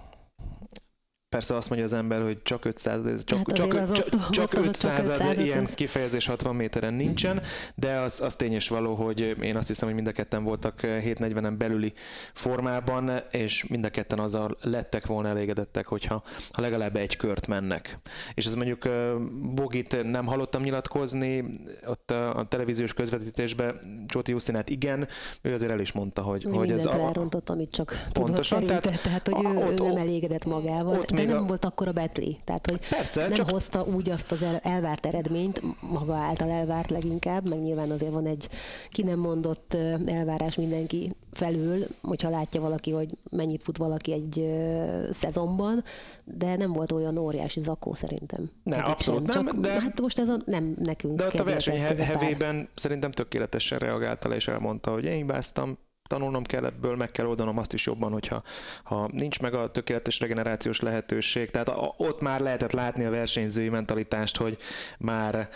[1.37, 4.11] Persze azt mondja az ember, hogy csak 500, ez csak, Hát csak, az csak, ott-
[4.11, 7.43] csak ott az a csak 500, 500, ilyen ez- kifejezés 60 méteren nincsen,
[7.75, 10.81] de az, az tény és való, hogy én azt hiszem, hogy mind a ketten voltak
[10.83, 11.93] 7.40-en belüli
[12.35, 16.23] formában, és mind a ketten azzal lettek volna elégedettek, hogyha
[16.53, 17.99] ha legalább egy kört mennek.
[18.35, 19.17] És ez mondjuk ö,
[19.55, 21.45] Bogit nem hallottam nyilatkozni,
[21.87, 25.09] ott a, televíziós közvetítésben Csóti Justinát igen,
[25.43, 28.61] ő azért el is mondta, hogy, Hogy, hogy ez a, rárontott, amit csak tudott Pontosan,
[28.61, 31.45] szerinte, tehát tehát, hogy ő, a- ott- ő nem elégedett magával, ott de még nem
[31.45, 34.59] a- volt akkor a betli, tehát hogy Persze, nem csak hozta úgy azt az el,
[34.63, 38.49] elvárt eredményt, maga által elvárt leginkább, meg nyilván azért van egy
[38.91, 39.75] ki nem mondott
[40.07, 45.85] elvárás mindenki felül, hogyha látja valaki, hogy mennyit fut valaki egy ö, szezonban,
[46.25, 48.51] de nem volt olyan óriási zakó szerintem.
[48.63, 51.81] Ne, abszolút nem, Csak, de- Hát most ez a, nem nekünk De ott a verseny
[51.81, 57.27] hevében szerintem tökéletesen reagálta le, és elmondta, hogy én hibáztam, tanulnom kell ebből, meg kell
[57.27, 58.43] oldanom azt is jobban, hogyha
[58.83, 61.51] ha nincs meg a tökéletes regenerációs lehetőség.
[61.51, 64.57] Tehát ott már lehetett látni a versenyzői mentalitást, hogy
[64.99, 65.49] már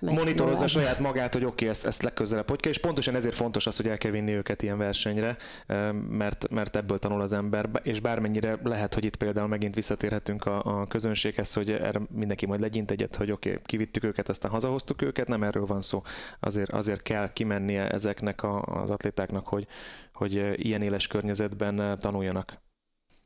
[0.00, 3.34] Meg monitorozza saját magát, hogy oké, okay, ezt, ezt legközelebb hogy kell, és pontosan ezért
[3.34, 5.36] fontos az, hogy el kell vinni őket ilyen versenyre,
[6.08, 10.80] mert, mert ebből tanul az ember, és bármennyire lehet, hogy itt például megint visszatérhetünk a,
[10.80, 15.02] a közönséghez, hogy erre mindenki majd legyint egyet, hogy oké, okay, kivittük őket, aztán hazahoztuk
[15.02, 16.02] őket, nem erről van szó.
[16.40, 19.66] Azért, azért kell kimennie ezeknek a, az atlétáknak, hogy,
[20.12, 20.32] hogy
[20.66, 22.52] ilyen éles környezetben tanuljanak.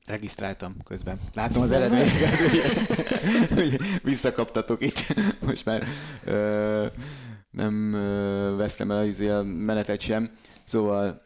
[0.09, 1.21] Regisztráltam közben.
[1.35, 2.63] Látom az eredményeket, hogy-
[3.55, 5.15] hogy visszakaptatok itt.
[5.41, 5.85] Most már
[6.25, 6.87] ö,
[7.51, 10.29] nem ö, vesztem el az a menetet sem.
[10.65, 11.23] Szóval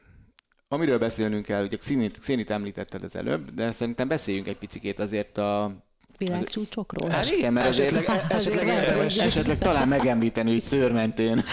[0.69, 5.39] amiről beszélnünk kell, ugye Xénit, Xénit említetted az előbb, de szerintem beszéljünk egy picikét azért
[5.39, 5.73] a
[6.19, 7.11] világcsúcsokról.
[7.11, 9.17] Hát igen, mert Esetleg, azért, esetleg érdemes.
[9.19, 11.45] esetleg talán megemlíteni, hogy szőrmentén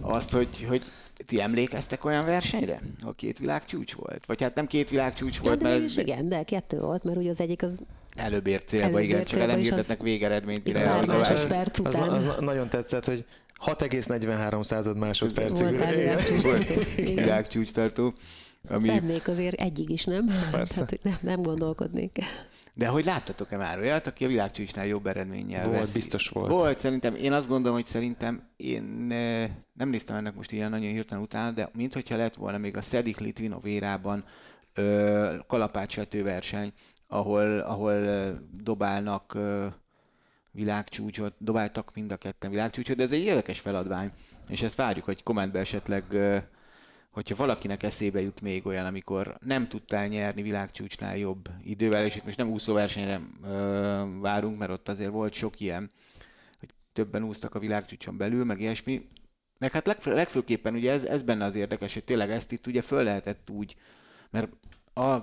[0.00, 0.82] azt, hogy, hogy
[1.26, 4.26] ti emlékeztek olyan versenyre, ha két világcsúcs volt?
[4.26, 7.16] Vagy hát nem két világcsúcs Hát volt, de mert ez igen, de kettő volt, mert
[7.16, 7.80] ugye az egyik az
[8.16, 11.78] előbb ért célba, Előbb igen, ért csak célba, nem hirdetnek az- végeredményt, Igen, másodperc.
[11.78, 12.08] az, után.
[12.08, 13.24] az, az nagyon tetszett, hogy
[13.64, 15.66] 6,43 század másodpercig.
[15.68, 15.94] voltál
[17.04, 17.72] világcsúcs.
[17.72, 18.12] Tartó.
[18.68, 20.26] Ami, Lennék azért egyig is, nem?
[20.50, 20.74] Persze.
[20.74, 22.18] Tehát, nem, nem gondolkodnék.
[22.74, 25.92] De hogy láttatok-e már olyat, aki a világcsúcsnál jobb eredménnyel Volt, veszi?
[25.92, 26.52] biztos volt.
[26.52, 27.14] Volt, szerintem.
[27.14, 31.50] Én azt gondolom, hogy szerintem én eh, nem néztem ennek most ilyen nagyon hirtelen utána,
[31.50, 34.24] de minthogyha lett volna még a Szedik Litvinov érában
[35.46, 36.72] kalapácsvető verseny,
[37.08, 39.66] ahol, ahol ö, dobálnak ö,
[40.50, 44.10] világcsúcsot, dobáltak mind a ketten világcsúcsot, de ez egy érdekes feladvány,
[44.48, 46.04] és ezt várjuk, hogy kommentbe esetleg,
[47.10, 52.24] hogyha valakinek eszébe jut még olyan, amikor nem tudtál nyerni világcsúcsnál jobb idővel, és itt
[52.24, 55.90] most nem úszóversenyre ö, várunk, mert ott azért volt sok ilyen,
[56.58, 59.08] hogy többen úsztak a világcsúcson belül, meg ilyesmi.
[59.58, 62.82] Meg hát legfő, legfőképpen ugye ez, ez benne az érdekes, hogy tényleg ezt itt ugye
[62.82, 63.76] föl lehetett úgy,
[64.30, 64.48] mert
[64.94, 65.16] a,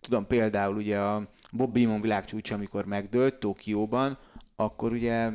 [0.00, 4.18] tudom például ugye a Bob Beamon világcsúcs, amikor megdőlt Tokióban,
[4.56, 5.30] akkor ugye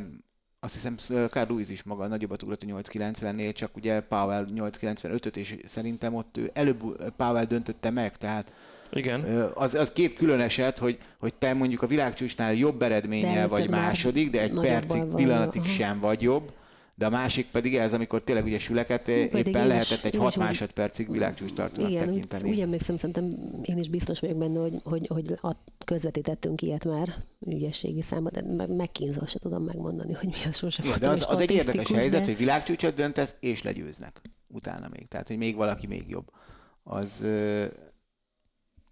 [0.63, 0.97] azt hiszem
[1.27, 6.37] Carl Lewis is maga nagyobbat ugrott a 890-nél, csak ugye Powell 895-öt, és szerintem ott
[6.37, 8.53] ő előbb Powell döntötte meg, tehát
[8.91, 9.51] Igen.
[9.53, 14.29] Az, az két külön eset, hogy, hogy te mondjuk a világcsúcsnál jobb eredménnyel vagy második,
[14.29, 15.69] de egy percig, van, pillanatig aha.
[15.69, 16.51] sem vagy jobb,
[16.95, 20.13] de a másik pedig ez, amikor tényleg ugye süleket pedig éppen én is- lehetett egy
[20.13, 22.49] én 6 is úgy- másodpercig világcsúcs tartónak Igen, úgy, tekinteni.
[22.49, 27.23] úgy emlékszem, szerintem én is biztos vagyok benne, hogy, hogy, hogy a, közvetítettünk ilyet már
[27.47, 31.25] ügyességi számban, de meg, megkínzva se tudom megmondani, hogy mi az sose Igen, de az,
[31.29, 35.07] az egy érdekes statisztikus, helyzet, de- hogy világcsúcsot döntesz, és legyőznek utána még.
[35.07, 36.31] Tehát, hogy még valaki még jobb.
[36.83, 37.17] Az,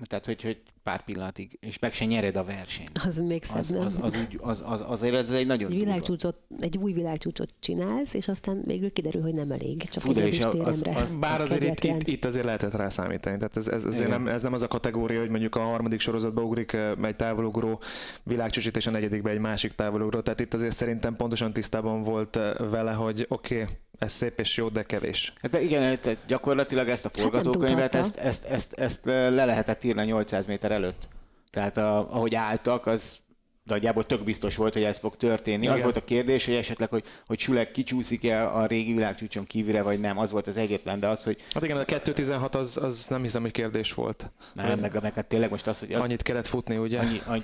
[0.08, 3.00] tehát, hogy, hogy pár pillanatig, és meg se nyered a versenyt.
[3.08, 3.82] Az még szebb, Az, nem?
[3.82, 8.14] az, az, úgy, az, az, azért ez egy nagyon egy, világcsúcsot, egy új világcsúcsot csinálsz,
[8.14, 9.90] és aztán végül kiderül, hogy nem elég.
[9.90, 11.02] Csak Fú, az és az- téremre.
[11.02, 13.38] az- Bár azért itt, itt, itt azért lehetett rá számítani.
[13.38, 16.42] Tehát ez, ez, azért nem, ez nem az a kategória, hogy mondjuk a harmadik sorozatba
[16.42, 17.82] ugrik egy távolugró
[18.24, 20.20] világcsúcsit, és a negyedikbe egy másik távolugró.
[20.20, 24.68] Tehát itt azért szerintem pontosan tisztában volt vele, hogy oké, okay, ez szép és jó,
[24.68, 25.34] de kevés.
[25.42, 27.98] Hát de igen, gyakorlatilag ezt a forgatókönyvet, tudhatta.
[27.98, 31.08] ezt, ezt, ezt, ezt le lehetett írni a 800 méter előtt.
[31.50, 33.20] Tehát a, ahogy álltak, az
[33.64, 35.68] nagyjából tök biztos volt, hogy ez fog történni.
[35.68, 35.84] Az Igen.
[35.84, 40.18] volt a kérdés, hogy esetleg, hogy, hogy Sülek kicsúszik-e a régi világcsúcson kívülre, vagy nem.
[40.18, 43.42] Az volt az egyetlen, de az, hogy Hát igen, a 2.16 az, az nem hiszem,
[43.42, 44.32] hogy kérdés volt.
[44.54, 47.00] nem, meg, meg hát tényleg most az, hogy az, Annyit kellett futni, ugye?
[47.00, 47.44] annyi, annyi,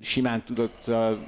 [0.00, 1.18] simán tudott a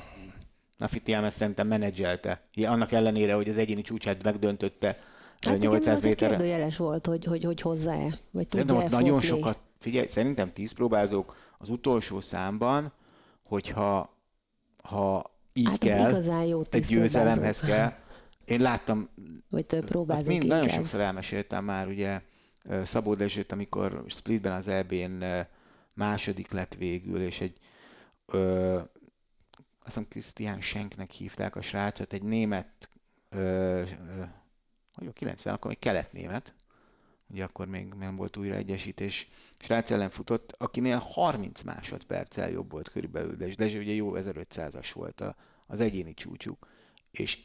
[0.77, 2.43] Nafitiám ezt szerintem menedzselte.
[2.65, 4.99] Annak ellenére, hogy az egyéni csúcsát megdöntötte
[5.41, 6.37] Hát igen, 800 az egy méterre.
[6.37, 10.73] kérdőjeles volt, hogy, hogy, hogy hozzá-e, vagy Szerintem tudja ott nagyon sokat, figyelj, szerintem tíz
[10.73, 12.93] próbázók az utolsó számban,
[13.43, 14.19] hogyha
[14.83, 17.93] ha így Hát kell, jó egy győzelemhez kell.
[18.45, 19.09] Én láttam,
[19.51, 20.79] azt próbázók mind, nagyon inkább.
[20.79, 22.21] sokszor elmeséltem már, ugye
[22.83, 25.25] Szabó Dezsőt, amikor Splitben az EB-n
[25.95, 27.59] második lett végül, és egy
[28.27, 28.89] ö, azt
[29.85, 32.89] hiszem Christian Schenknek hívták a srácot, egy német,
[33.29, 34.23] ö, ö,
[34.95, 36.55] hogy a 90, akkor még kelet-német,
[37.27, 39.29] ugye akkor még nem volt újra egyesítés,
[39.61, 45.21] srác ellen futott, akinél 30 másodperccel jobb volt körülbelül, de Dezső ugye jó 1500-as volt
[45.21, 46.67] a, az egyéni csúcsuk,
[47.11, 47.39] és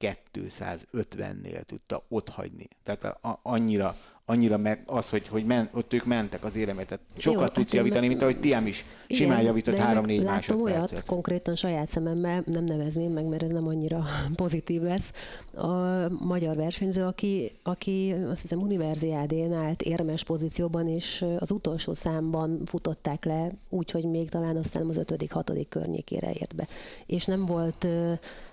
[0.00, 2.68] 1250-nél tudta ott hagyni.
[2.84, 6.88] Tehát a, a, annyira, annyira meg az, hogy, hogy men, ott ők mentek az éremért.
[6.88, 9.86] Tehát sokat hát tudsz javítani, meg- mint ahogy Tiám is simán Igen, javított de én
[9.86, 11.06] 3-4 láttam olyat másodpercet.
[11.06, 15.12] konkrétan saját szememmel, nem nevezném meg, mert ez nem annyira pozitív lesz.
[15.54, 22.60] A magyar versenyző, aki, aki azt hiszem univerziádén állt érmes pozícióban, és az utolsó számban
[22.64, 26.66] futották le, úgyhogy még talán azt hiszem az ötödik, hatodik környékére ért be.
[27.06, 27.86] És nem volt,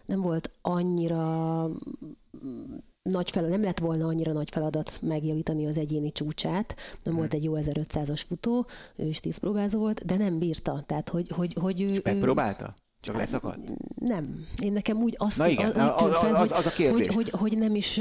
[0.05, 1.69] nem volt annyira
[3.01, 6.75] nagy fel, nem lett volna annyira nagy feladat megjavítani az egyéni csúcsát.
[6.75, 7.15] Nem Hmm.
[7.15, 8.65] volt egy jó 1500-as futó,
[8.95, 10.83] ő is 10 próbázó volt, de nem bírta.
[10.85, 12.75] Tehát, hogy, hogy, hogy ő, ő, Megpróbálta?
[13.05, 13.59] Csak leszakadt?
[13.99, 14.45] nem.
[14.59, 17.05] Én nekem úgy azt Na igen, úgy tűnt a- az- hogy, az a kérdés.
[17.07, 17.93] Hogy, hogy, hogy, nem is,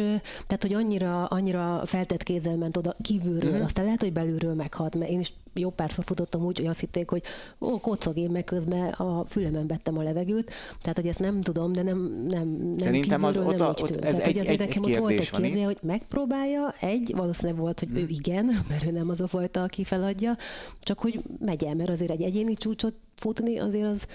[0.46, 3.48] tehát hogy annyira, annyira feltett kézzel ment oda kívülről, Mhm.
[3.48, 3.64] uh-huh.
[3.64, 7.10] aztán lehet, hogy belülről meghat, mert én is jó párszor futottam úgy, hogy azt hitték,
[7.10, 7.22] hogy
[7.60, 11.72] ó, kocog én meg közben a fülemen vettem a levegőt, tehát hogy ezt nem tudom,
[11.72, 14.04] de nem, nem, nem Szerintem az- ott nem a- ott tűnt.
[14.04, 15.42] ez tehát, egy- egy- nekem egy ott volt egy Mhm.
[15.42, 19.62] kérdés, hogy megpróbálja, egy, valószínűleg volt, hogy ő igen, mert ő nem az a fajta,
[19.62, 20.36] aki feladja,
[20.80, 24.06] csak hogy megy el, mert azért egy egyéni csúcsot futni, azért az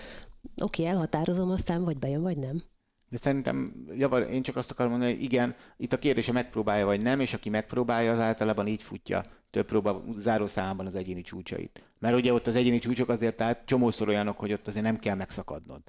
[0.61, 2.63] oké, elhatározom, aztán vagy bejön, vagy nem.
[3.09, 7.01] De szerintem, javar, én csak azt akarom mondani, hogy igen, itt a kérdése megpróbálja vagy
[7.01, 11.81] nem, és aki megpróbálja, az általában így futja több próba zárószámban az egyéni csúcsait.
[11.99, 15.15] Mert ugye ott az egyéni csúcsok azért tehát csomószor olyanok, hogy ott azért nem kell
[15.15, 15.81] megszakadnod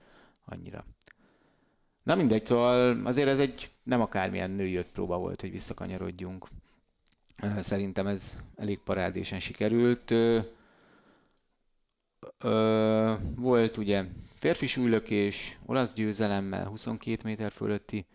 [0.44, 0.84] annyira.
[2.02, 6.48] Na mindegy, szóval azért ez egy nem akármilyen női öt próba volt, hogy visszakanyarodjunk.
[7.62, 10.14] Szerintem ez elég parádésen sikerült.
[13.36, 14.04] Volt ugye
[14.40, 18.06] férfi súlylökés, olasz győzelemmel, 22 méter fölötti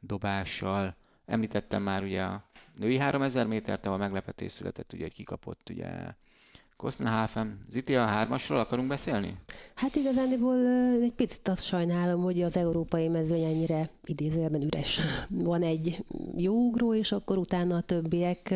[0.00, 0.96] dobással.
[1.26, 2.44] Említettem már ugye a
[2.78, 5.88] női 3000 métert, ahol meglepetés született, ugye, hogy kikapott ugye
[6.76, 7.58] Kostenhafen.
[7.68, 9.36] Ziti, a hármasról akarunk beszélni?
[9.74, 10.56] Hát igazániból
[11.02, 15.00] egy picit azt sajnálom, hogy az európai mezőny ennyire idézőjelben üres.
[15.28, 16.04] Van egy
[16.36, 18.54] jó ugró, és akkor utána a többiek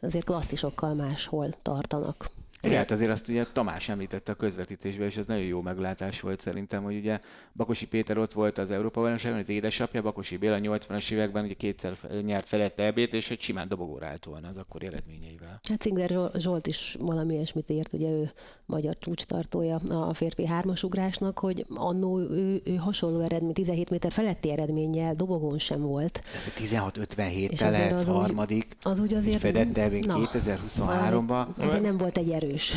[0.00, 2.30] azért klasszisokkal máshol tartanak.
[2.62, 6.40] Igen, hát azért azt ugye Tamás említette a közvetítésben, és ez nagyon jó meglátás volt
[6.40, 7.20] szerintem, hogy ugye
[7.52, 11.96] Bakosi Péter ott volt az Európa bajnokságon, az édesapja, Bakosi Béla 80-as években ugye kétszer
[12.24, 15.60] nyert felette ebét, és hogy simán dobogóra állt volna az akkori eredményeivel.
[15.68, 18.30] Hát Szingler Zsolt is valami ilyesmit ért, ugye ő
[18.66, 25.14] magyar csúcstartója a férfi hármasugrásnak, hogy annó ő, ő hasonló eredmény, 17 méter feletti eredménnyel
[25.14, 26.22] dobogón sem volt.
[26.34, 31.46] Ez a 16-57-tel lehet az harmadik, az úgy azért, fedett 2023-ban.
[31.56, 32.72] Azért nem volt egy erő erős.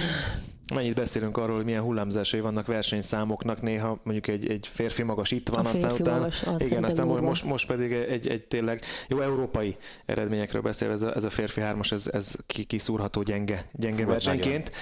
[0.73, 5.49] Mennyit beszélünk arról, hogy milyen hullámzásai vannak versenyszámoknak, néha mondjuk egy, egy férfi magas itt
[5.49, 9.77] van, a aztán utána, magas, igen, aztán most, most pedig egy, egy tényleg jó európai
[10.05, 12.35] eredményekről beszél, ez a, ez a férfi hármas, ez, ez
[12.67, 14.63] kiszúrható gyenge, gyenge versenyként.
[14.63, 14.79] Nagyon.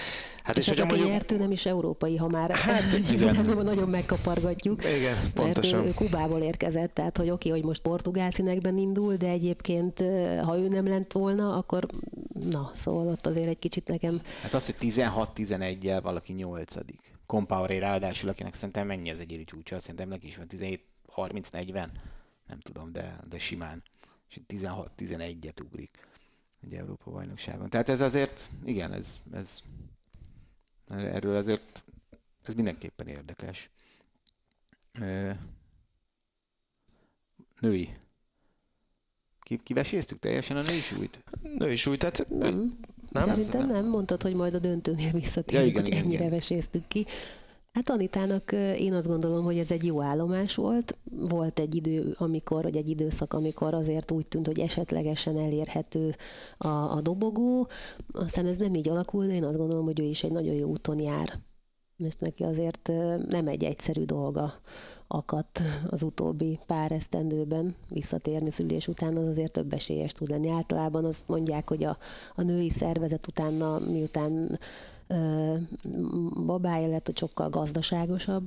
[0.49, 1.09] Hát és, és hogy mondjuk...
[1.09, 3.45] nyertő nem is európai, ha már hát, igen.
[3.45, 4.85] nagyon megkapargatjuk.
[4.85, 5.79] Igen, pontosan.
[5.79, 9.99] Mert ő Kubából érkezett, tehát hogy oké, hogy most portugál színekben indul, de egyébként
[10.43, 11.85] ha ő nem lent volna, akkor
[12.33, 14.21] na, szóval ott azért egy kicsit nekem...
[14.41, 16.99] Hát az, hogy 16-11-jel valaki nyolcadik.
[17.25, 21.73] Compaoré ráadásul, akinek szerintem mennyi az egyéni csúcsa, szerintem neki is van 17-30-40,
[22.47, 23.83] nem tudom, de, de simán.
[24.29, 26.07] És 16-11-et ugrik
[26.63, 27.69] egy Európa bajnokságon.
[27.69, 29.61] Tehát ez azért, igen, ez, ez
[30.89, 31.83] Erről azért
[32.45, 33.69] ez mindenképpen érdekes.
[37.59, 37.89] Női.
[39.63, 41.23] kiveséztük teljesen a női súlyt?
[41.41, 42.79] Női súlyt, tehát nem.
[43.09, 43.27] nem?
[43.27, 43.85] Szerintem nem.
[43.85, 46.29] Mondtad, hogy majd a döntőnél visszatérünk, ja, igen, hogy igen, ennyire igen.
[46.29, 47.05] veséztük ki.
[47.71, 50.97] Hát Anitának én azt gondolom, hogy ez egy jó állomás volt.
[51.11, 56.15] Volt egy idő, amikor, vagy egy időszak, amikor azért úgy tűnt, hogy esetlegesen elérhető
[56.57, 57.67] a, a dobogó.
[58.11, 60.69] Aztán ez nem így alakul, de én azt gondolom, hogy ő is egy nagyon jó
[60.69, 61.39] úton jár.
[61.97, 62.91] És neki azért
[63.27, 64.53] nem egy egyszerű dolga
[65.07, 70.49] akadt az utóbbi pár esztendőben visszatérni szülés után, az azért több esélyes tud lenni.
[70.49, 71.97] Általában azt mondják, hogy a,
[72.35, 74.59] a női szervezet utána, miután
[76.45, 78.43] babája lett, sokkal gazdaságosabb.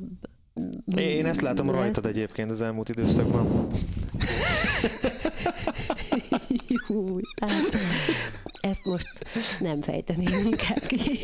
[0.97, 1.75] Én ezt látom lesz.
[1.77, 3.69] rajtad egyébként az elmúlt időszakban.
[6.89, 7.77] Jó, hát
[8.61, 9.09] ezt most
[9.61, 11.19] nem fejteném inkább ki.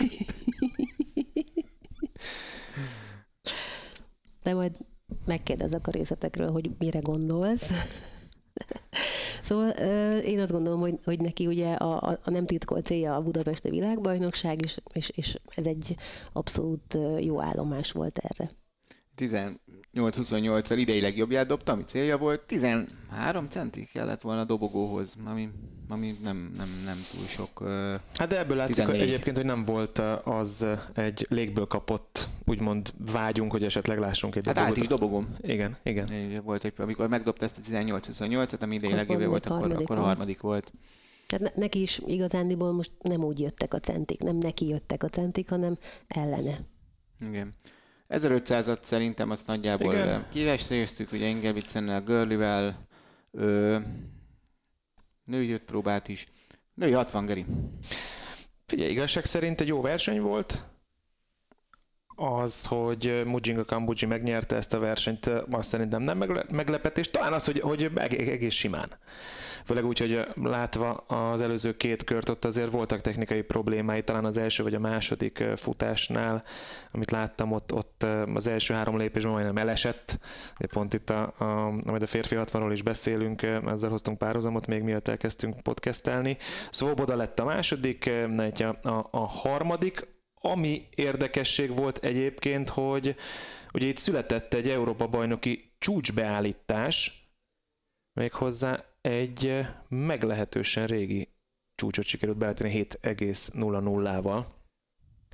[4.42, 4.76] De majd
[5.26, 7.70] megkérdezek a részletekről, hogy mire gondolsz.
[9.42, 9.70] Szóval
[10.20, 14.62] én azt gondolom, hogy, hogy neki ugye a, a nem titkolt célja a Budapesti világbajnokság,
[14.62, 15.96] és, és, és ez egy
[16.32, 18.50] abszolút jó állomás volt erre.
[19.94, 22.40] 18-28-al idei legjobbját dobta, ami célja volt.
[22.40, 25.48] 13 centi kellett volna a dobogóhoz, ami,
[25.88, 27.62] ami nem, nem, nem túl sok.
[28.14, 29.00] Hát de ebből látszik 14.
[29.00, 34.54] egyébként, hogy nem volt az egy légből kapott, úgymond vágyunk, hogy esetleg lássunk egy Hát
[34.54, 34.76] dobogót.
[34.76, 35.36] át is dobogom.
[35.40, 36.42] Igen, igen.
[36.44, 40.40] Volt egy, amikor megdobta ezt a 18-28-et, ami idei legjobbja volt, akkor, akkor a harmadik
[40.40, 40.72] volt.
[41.26, 45.48] Tehát neki is igazándiból most nem úgy jöttek a centik, nem neki jöttek a centik,
[45.48, 46.58] hanem ellene.
[47.20, 47.52] Igen.
[48.08, 52.86] 1500-at szerintem azt nagyjából kiveséztük, ugye Engelviccennel, Görlivel,
[55.24, 56.28] női öt próbát is.
[56.74, 57.46] Női 60 Geri.
[58.66, 60.67] Figyelj, igazság szerint egy jó verseny volt.
[62.20, 66.18] Az, hogy Mujinga Kambuji megnyerte ezt a versenyt, azt szerintem nem
[66.50, 67.10] meglepetés.
[67.10, 68.88] Talán az, hogy, hogy egész simán
[69.68, 74.38] főleg úgy, hogy látva az előző két kört ott azért voltak technikai problémái, talán az
[74.38, 76.42] első vagy a második futásnál,
[76.92, 80.18] amit láttam, ott, ott az első három lépésben majdnem elesett,
[80.72, 81.44] pont itt, a, a,
[81.86, 86.36] majd a férfi 60 is beszélünk, ezzel hoztunk párhuzamot, még mielőtt elkezdtünk podcastelni.
[86.70, 88.10] Swoboda lett a második,
[88.58, 90.08] a, a, a harmadik,
[90.40, 93.16] ami érdekesség volt egyébként, hogy
[93.72, 97.28] ugye itt született egy Európa bajnoki csúcsbeállítás,
[98.12, 101.28] méghozzá egy meglehetősen régi
[101.74, 104.44] csúcsot sikerült beállítani 7,00-ával.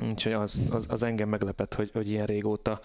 [0.02, 2.80] Úgyhogy az, az, az engem meglepett, hogy, hogy ilyen régóta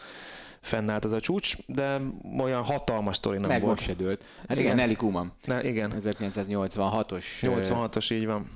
[0.61, 2.01] fennállt az a csúcs, de
[2.37, 3.75] olyan hatalmas sztori nem Meg volt.
[3.75, 4.23] most se dőlt.
[4.37, 4.63] Hát Igen.
[4.63, 8.49] igen, Nelly Kuman, Ne, igen, 1986-os, 86-os így van.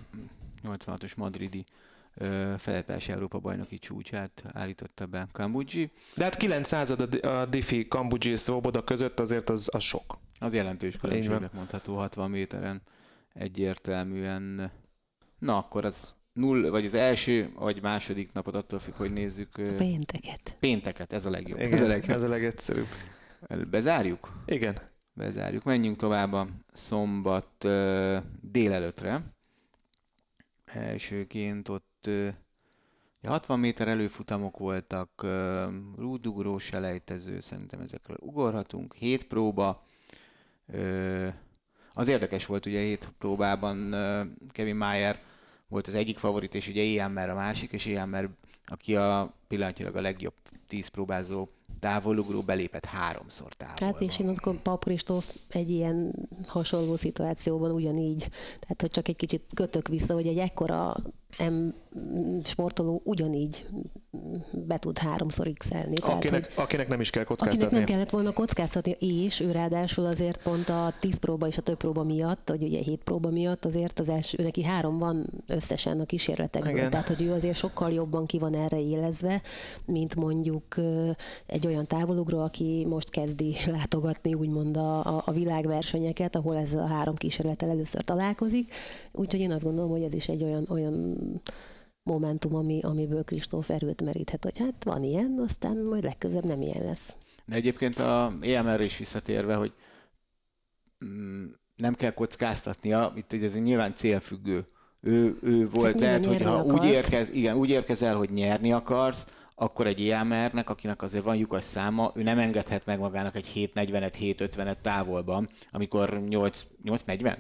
[0.64, 1.66] 86-os madridi
[2.58, 5.92] feletás Európa bajnoki csúcsát állította be Kambudzsi.
[6.16, 10.18] De hát 900 a, a Diffi, Kambudzsi és Svoboda között azért az, az sok.
[10.40, 12.82] Az jelentős különbségnek mondható 60 méteren
[13.34, 14.72] egyértelműen.
[15.40, 19.50] Na akkor az null, vagy az első, vagy második napot attól függ, hogy nézzük.
[19.78, 20.56] Pénteket.
[20.60, 21.60] Pénteket, ez a legjobb.
[21.60, 22.16] Igen, Ez a legjobb.
[22.16, 22.88] ez a legegyszerűbb.
[23.70, 24.44] Bezárjuk?
[24.46, 24.78] Igen.
[25.14, 25.64] Bezárjuk.
[25.64, 27.68] Menjünk tovább a szombat
[28.42, 29.22] délelőtre.
[30.66, 32.30] Elsőként ott ö,
[33.24, 35.26] 60 méter előfutamok voltak,
[35.98, 38.94] rúdugró, selejtező, szerintem ezekről ugorhatunk.
[38.94, 39.84] 7 próba.
[41.94, 43.96] Az érdekes volt, ugye 7 próbában
[44.52, 45.20] Kevin Mayer
[45.68, 50.02] volt az egyik favorit, és ugye Ian a másik, és Ian aki a pillanatilag a
[50.02, 50.34] legjobb
[50.68, 51.48] 10 próbázó
[51.80, 53.86] távolugró belépett háromszor távolba.
[53.86, 56.14] Hát és én akkor Pap Kristóf egy ilyen
[56.48, 58.20] hasonló szituációban ugyanígy,
[58.60, 60.96] tehát hogy csak egy kicsit kötök vissza, hogy egy ekkora
[61.38, 61.74] em,
[62.44, 63.66] sportoló ugyanígy
[64.52, 65.96] be tud háromszor x-elni.
[65.96, 67.78] Tehát, hogy Akinek, akinek nem is kell akinek kockáztatni.
[67.78, 71.78] nem kellett volna kockáztatni, és ő ráadásul azért pont a 10 próba és a több
[71.78, 76.06] próba miatt, vagy ugye 7 próba miatt azért az első, neki három van összesen a
[76.06, 76.72] kísérletekből.
[76.72, 76.90] Igen.
[76.90, 79.42] Tehát, hogy ő azért sokkal jobban ki van erre élezve,
[79.86, 80.76] mint mondjuk
[81.46, 86.88] egy olyan távolugró, aki most kezdi látogatni úgymond a, a, a világversenyeket, ahol ezzel a
[86.88, 88.74] három kísérlettel először találkozik.
[89.12, 91.18] Úgyhogy én azt gondolom, hogy ez is egy olyan, olyan
[92.04, 96.86] momentum, ami, amiből Kristóf erőt meríthet, hogy hát van ilyen, aztán majd legközebb nem ilyen
[96.86, 97.16] lesz.
[97.46, 99.74] De egyébként a EMR-re is visszatérve, hogy
[101.06, 104.66] mm, nem kell kockáztatnia, itt ugye ez nyilván célfüggő.
[105.00, 109.28] Ő, ő volt, Hát lehet, hogy ha úgy, érkez, igen, úgy érkezel, hogy nyerni akarsz,
[109.56, 114.14] akkor egy EMR-nek, akinek azért van lyukas száma, ő nem engedhet meg magának egy 7.40-et,
[114.20, 117.38] 7.50-et távolban, amikor 8, 8.40?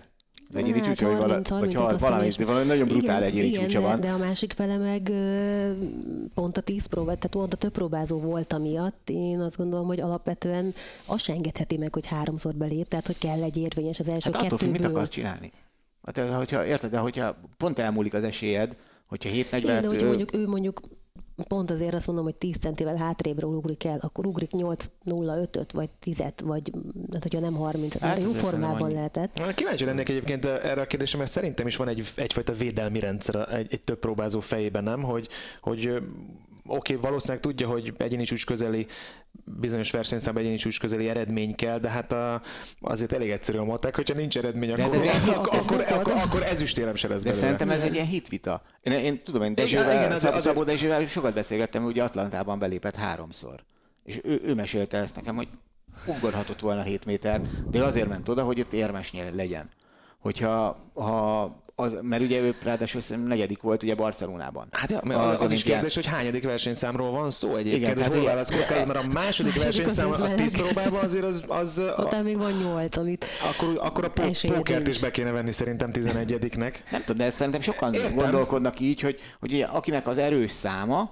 [0.53, 3.31] Az egyéni Hát csúcsa, vagy, vala, 30, vagy 30, valami, és- valami nagyon brutál igen,
[3.31, 3.99] egyéni igen, csúcsa de, van.
[3.99, 5.11] de a másik fele meg
[6.33, 9.09] pont a 10 próbát, tehát pont a több próbázó volt miatt.
[9.09, 10.73] Én azt gondolom, hogy alapvetően
[11.05, 14.41] azt se engedheti meg, hogy háromszor belép, tehát hogy kell egy érvényes az első Hát
[14.41, 14.95] attól függ, mit kettőből.
[14.95, 15.51] akarsz csinálni.
[16.03, 19.57] Hát, hogyha, érted, de hogyha pont elmúlik az esélyed, hogyha 7.40-et...
[19.57, 20.81] Igen, de hogyha mondjuk ő mondjuk
[21.47, 26.33] pont azért azt mondom, hogy 10 centivel hátrébre ugrik el, akkor ugrik 8-0-5-öt, vagy 10-et,
[26.43, 26.71] vagy
[27.11, 29.53] hát hogyha nem 30 Hát jó formában lehetett.
[29.55, 33.67] Kíváncsi lennék egyébként erre a kérdésre, mert szerintem is van egy, egyfajta védelmi rendszer egy,
[33.73, 35.03] egy több próbázó fejében, nem?
[35.03, 35.27] Hogy,
[35.61, 35.99] hogy ö,
[36.65, 38.87] oké, okay, valószínűleg tudja, hogy egyéni csúcs közeli,
[39.45, 42.41] bizonyos versenyszámban egyéni csúcs közeli eredmény kell, de hát a,
[42.81, 46.43] azért elég egyszerűen mondták, hogyha nincs eredmény, De akkor, ez akkor, ez akkor, akkor, akkor
[46.43, 47.43] ezüstérem se lesz De belőle.
[47.43, 48.61] szerintem ez egy ilyen hitvita.
[48.81, 53.63] Én, én tudom, én Dezsővel, Szab, Szabó Dezsővel sokat beszélgettem, hogy ugye Atlantában belépett háromszor.
[54.03, 55.47] És ő, ő mesélte ezt nekem, hogy
[56.05, 59.69] ugorhatott volna 7 méter, de azért ment oda, hogy ott érmes legyen.
[60.19, 64.67] Hogyha, ha az, mert ugye ő ráadásul negyedik volt ugye Barcelonában.
[64.71, 68.13] Hát ja, mert az, az is kérdés, hogy hányadik versenyszámról van szó egyébként, Igen, tehát
[68.13, 70.73] hol válasz kockázat, mert a második Második versenyszám az a ez 10 meleg.
[70.73, 74.87] próbában azért az, az a, Utána még van 8, amit akkor, akkor a pó- pókert
[74.87, 76.73] is be kéne venni szerintem 11-nek.
[76.91, 77.93] Nem tudom, de szerintem sokan.
[77.93, 78.15] Értem.
[78.17, 81.11] gondolkodnak így, hogy, hogy ugye, akinek az erős száma,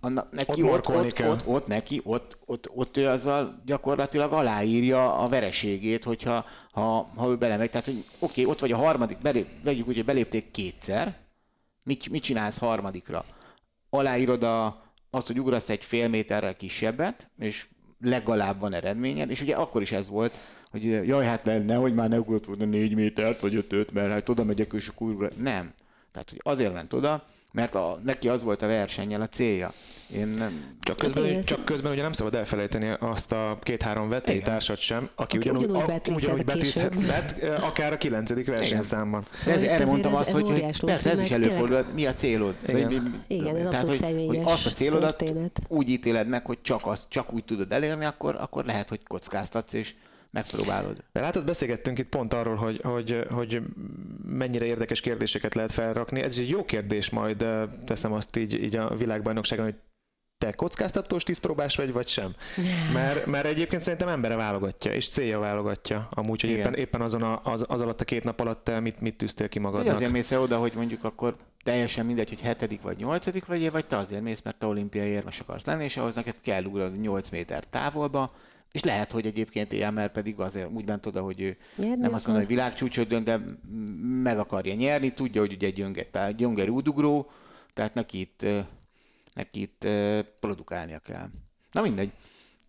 [0.00, 5.14] annak, neki Ott ott, ott, ott, ott, neki, ott, ott, ott ő azzal gyakorlatilag aláírja
[5.18, 7.70] a vereségét, hogyha ha, ha ő belemegy.
[7.70, 11.16] Tehát, hogy oké, ott vagy a harmadik, belép, vegyük úgy, hogy belépték kétszer,
[11.82, 13.24] mit, mit csinálsz harmadikra?
[13.90, 17.66] Aláírod a, azt, hogy ugrasz egy fél méterrel kisebbet, és
[18.00, 20.32] legalább van eredményed, és ugye akkor is ez volt,
[20.70, 24.28] hogy jaj, hát ne, nehogy már ne ugrott volna négy métert, vagy ötöt, mert hát
[24.28, 25.28] oda megyek, és akkor ugra.
[25.36, 25.72] Nem.
[26.12, 27.24] Tehát, hogy azért ment oda,
[27.56, 29.72] mert a, neki az volt a versennyel a célja.
[30.14, 34.08] Én nem, Csak közben, Hát igen, csak közben ugye nem szabad elfelejteni azt a két-három
[34.08, 39.20] vetélytársat sem, aki, Aki ugyanúgy, ugyanúgy a- ugyanúgy bet, akár a kilencedik versenyszámban.
[39.20, 41.42] De ez, Szóval itt erre mondtam ez- azt, ez hogy, hogy persze ez is meg
[41.42, 42.54] előfordul, mi a célod?
[42.66, 42.82] Igen.
[42.82, 45.60] Vagy mi- Igen, ez tehát, hogy, hogy azt a célodat történet.
[45.68, 49.72] úgy ítéled meg, hogy csak, azt, csak úgy tudod elérni, akkor, akkor lehet, hogy kockáztatsz,
[49.72, 49.94] és
[50.30, 51.04] megpróbálod.
[51.12, 53.62] De látod, beszélgettünk itt pont arról, hogy, hogy, hogy
[54.26, 56.20] mennyire érdekes kérdéseket lehet felrakni.
[56.22, 57.46] Ez egy jó kérdés, majd
[57.84, 59.74] teszem azt így, így a világbajnokságon, hogy
[60.38, 62.34] te kockáztatós tízpróbás vagy, vagy sem?
[62.92, 66.60] Mert, mert egyébként szerintem embere válogatja, és célja válogatja amúgy, hogy Igen.
[66.60, 69.48] éppen, éppen azon a, az, az alatt a két nap alatt te mit, mit tűztél
[69.48, 69.94] ki magadnak.
[69.94, 73.86] azért mész -e oda, hogy mondjuk akkor teljesen mindegy, hogy hetedik vagy nyolcadik vagy, vagy
[73.86, 77.30] te azért mész, mert te olimpiai érmes akarsz lenni, és ahhoz neked kell ugrani 8
[77.30, 78.30] méter távolba,
[78.76, 82.26] és lehet, hogy egyébként mert pedig azért úgy ment oda, hogy ő Nyerni nem azt
[82.26, 83.40] mondja, hogy világcsúcsot dönt, de
[84.22, 85.74] meg akarja nyerni, tudja, hogy ugye egy
[86.36, 87.30] gyönger, údugró,
[87.74, 88.46] tehát neki itt,
[89.34, 89.88] neki itt
[90.40, 91.28] produkálnia kell.
[91.72, 92.12] Na mindegy.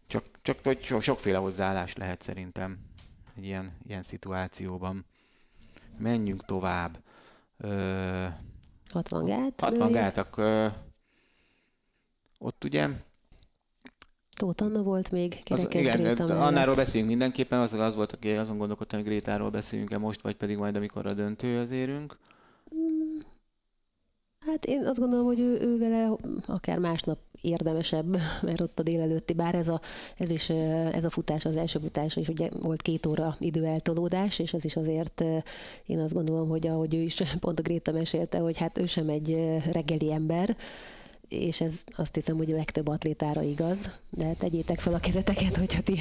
[0.08, 2.78] Csak, csak hogy so, sokféle hozzáállás lehet szerintem
[3.38, 5.06] egy ilyen, ilyen szituációban.
[5.98, 6.98] Menjünk tovább.
[7.58, 8.26] Ö,
[8.90, 9.60] 60 gát.
[9.60, 9.92] 60 női.
[9.92, 10.38] gátak.
[10.38, 10.68] Ö,
[12.38, 12.90] ott ugye
[14.38, 16.42] Tóth Anna volt még, az, kerekes igen, Gréta mellett.
[16.42, 20.58] Annáról beszélünk mindenképpen, az, az volt, aki azon gondolkodtam, hogy Grétáról beszélünk-e most, vagy pedig
[20.58, 22.18] majd amikor a döntőhöz érünk.
[24.40, 26.12] Hát én azt gondolom, hogy ő, ő vele
[26.46, 28.18] akár másnap érdemesebb,
[28.48, 29.82] mert ott a délelőtti, bár ez a,
[30.18, 34.54] ez is ez a futás, az első futás is ugye volt két óra időeltolódás, és
[34.54, 35.24] ez is azért
[35.86, 39.10] én azt gondolom, hogy ahogy ő is pont a Gréta mesélte, hogy hát ő sem
[39.10, 40.58] egy reggeli ember,
[41.30, 45.82] és ez azt hiszem, hogy a legtöbb atlétára igaz, de tegyétek fel a kezeteket, hogyha
[45.82, 46.00] ti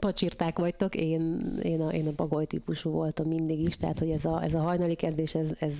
[0.00, 4.24] pacsirták vagytok, én, én, a, én a bagoly típusú voltam mindig is, tehát hogy ez
[4.24, 5.74] a, ez a hajnali kezdés, ez, ez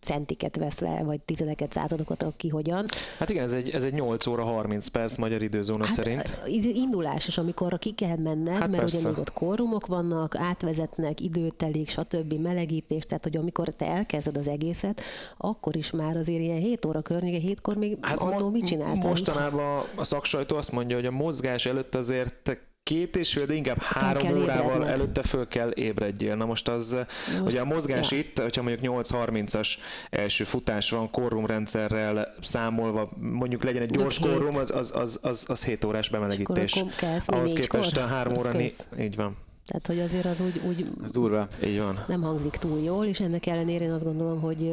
[0.00, 2.84] centiket vesz le, vagy tizedeket, századokat, ki hogyan.
[3.18, 6.40] Hát igen, ez egy, ez egy 8 óra 30 perc magyar időzóna Hát, szerint.
[6.46, 8.98] id- Indulás, és amikor ki kell menned, Hát mert persze.
[8.98, 12.32] ugye még ott korrumok vannak, átvezetnek, időt telik, stb.
[12.32, 15.00] melegítés, tehát hogy amikor te elkezded az egészet,
[15.36, 19.08] akkor is már azért ilyen 7 óra környéke, hétkor még hát annó mit csináltál?
[19.08, 23.82] Mostanában a szaksajtó azt mondja, hogy a mozgás előtt azért két és fél, de inkább
[23.82, 24.88] három kell órával ébredned.
[24.88, 26.34] előtte föl kell ébredjél.
[26.34, 28.18] Na most az, most, ugye a mozgás ja.
[28.18, 29.68] itt, hogyha mondjuk 8.30-as
[30.10, 35.44] első futás van, korrum rendszerrel számolva, mondjuk legyen egy gyors korrum, az, az, az, az,
[35.48, 36.84] az 7 órás bemelegítés.
[37.26, 38.60] Ahhoz képest a 3 Az óra,
[38.98, 39.36] így van,
[39.66, 41.48] Tehát, hogy azért az úgy, úgy Ez durva.
[41.64, 42.04] így van.
[42.08, 44.72] nem hangzik túl jól, és ennek ellenére én azt gondolom, hogy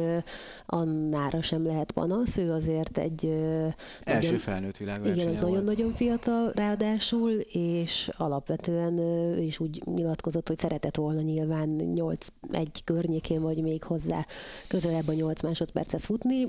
[0.66, 3.24] Annára sem lehet panasz, ő azért egy
[4.04, 5.42] Első nagyon- felnőtt igen, világversenye volt.
[5.52, 12.82] nagyon-nagyon fiatal ráadásul, és alapvetően ő is úgy nyilatkozott, hogy szeretett volna nyilván 8 egy
[12.84, 14.26] környékén, vagy még hozzá
[14.68, 16.48] közelebb a 8 másodperchez futni,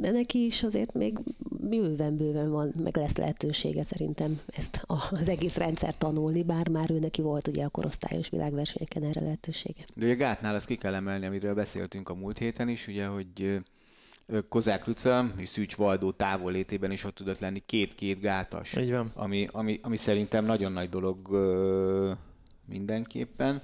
[0.00, 1.18] de neki is azért még
[1.60, 6.98] bőven-bőven van, meg lesz lehetősége szerintem ezt a- az egész rendszer tanulni, bár már ő
[6.98, 9.84] neki volt ugye a korosztályos világversenyeken erre lehetősége.
[9.94, 13.60] De ugye Gátnál azt ki kell emelni, amiről beszéltünk a múlt héten is, ugye, hogy
[14.48, 18.76] Kozák Luca és Szűcs Valdó távol létében is ott tudott lenni két-két gátas.
[18.76, 19.10] Így van.
[19.14, 22.12] Ami, ami, ami szerintem nagyon nagy dolog ö,
[22.66, 23.60] mindenképpen.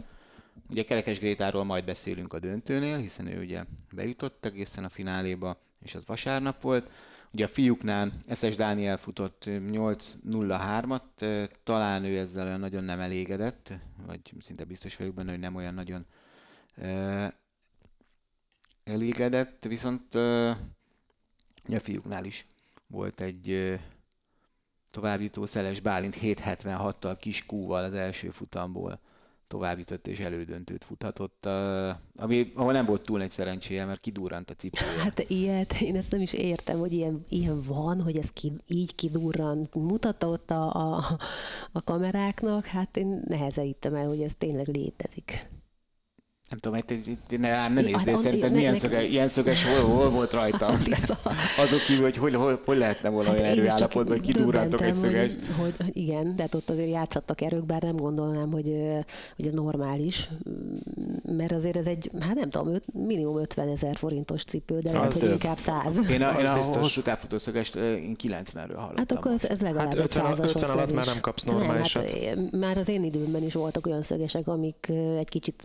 [0.70, 5.94] Ugye Kerekes Grétáról majd beszélünk a döntőnél, hiszen ő ugye bejutott egészen a fináléba, és
[5.94, 6.90] az vasárnap volt.
[7.30, 13.00] Ugye a fiúknál Eszes Dániel futott ö, 8.03-at, ö, talán ő ezzel olyan nagyon nem
[13.00, 13.72] elégedett,
[14.06, 16.06] vagy szinte biztos vagyok benne, hogy nem olyan nagyon
[16.76, 17.26] ö,
[18.84, 20.14] elégedett, viszont
[21.66, 22.46] ugye a fiúknál is
[22.86, 23.74] volt egy ö,
[24.90, 29.00] továbbjutó Szeles Bálint 7.76-tal kis kúval az első futamból
[29.54, 31.46] továbbjutott és elődöntőt futhatott,
[32.16, 35.02] ami, ahol nem volt túl nagy szerencséje, mert kidurrant a cipője.
[35.02, 38.94] Hát ilyet, én ezt nem is értem, hogy ilyen, ilyen van, hogy ez ki, így
[38.94, 39.68] kidurran.
[39.72, 41.18] Mutatta a, a,
[41.72, 45.48] a kameráknak, hát én nehezeítem el, hogy ez tényleg létezik.
[46.50, 49.04] Nem tudom, hogy itt, itt ne, rám ne Hát nézzél, szerinted ne- milyen, ne- szöge,
[49.06, 50.36] ilyen szöges hol, hol volt?
[50.86, 51.18] Vissza.
[51.64, 54.94] Azok kívül, hogy hogy, hogy, hogy lehetne volna olyan Hát csak erőállapotban, hogy kidurrantok egy
[54.94, 55.32] szöges.
[55.60, 58.72] Hogy, hogy, igen, de hát ott azért játszhattak erők, bár nem gondolnám, hogy,
[59.36, 63.96] hogy ez normális, Mm, mert azért ez egy, hát nem tudom, öt, minimum 50 ezer
[63.96, 65.96] forintos cipő, de lehet, hogy inkább 100.
[66.10, 66.76] Én a, én a biztos.
[66.76, 68.96] hosszú távfutó szögest én 90-ről hallottam.
[68.96, 71.20] Hát akkor ez, ez legalább Hát egy 50 százas 50 ott alatt ez már nem
[71.20, 72.10] kapsz Nem, normálisat.
[72.10, 75.64] hát, eh, már az én időmben is voltak olyan szögesek, amik egy kicsit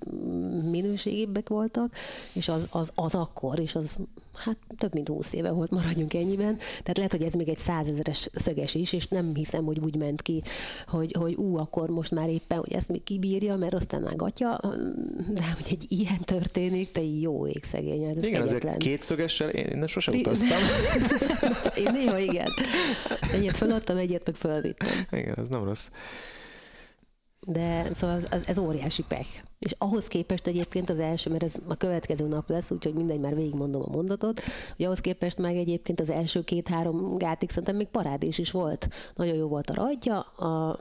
[0.82, 1.94] minőségibbek voltak,
[2.34, 3.98] és az, az, az akkor, és az
[4.40, 6.58] hát több mint 20 éve volt, maradjunk ennyiben.
[6.58, 10.22] Tehát lehet, hogy ez még egy százezeres szöges is, és nem hiszem, hogy úgy ment
[10.22, 10.44] ki,
[10.88, 14.60] hogy, hogy ú, akkor most már éppen, hogy ezt még kibírja, mert aztán már gatya,
[15.30, 19.78] de hogy egy ilyen történik, te jó ég szegény, hát ez Igen, ezek kétszögessel én
[19.78, 20.58] nem sosem utaztam.
[21.86, 22.54] Én néha igen.
[23.34, 25.08] Egyet feladtam, egyet meg fölvittem.
[25.12, 25.90] Igen, ez nem rossz.
[27.52, 29.44] De szóval az, az, ez óriási pech.
[29.60, 33.36] És ahhoz képest egyébként az első, mert ez a következő nap lesz, úgyhogy mindegy, már
[33.36, 34.42] végigmondom a mondatot,
[34.76, 38.88] hogy ahhoz képest meg egyébként az első két-három gátig szerintem még parádés is volt.
[39.16, 40.80] Nagyon jó volt a rajtja, a,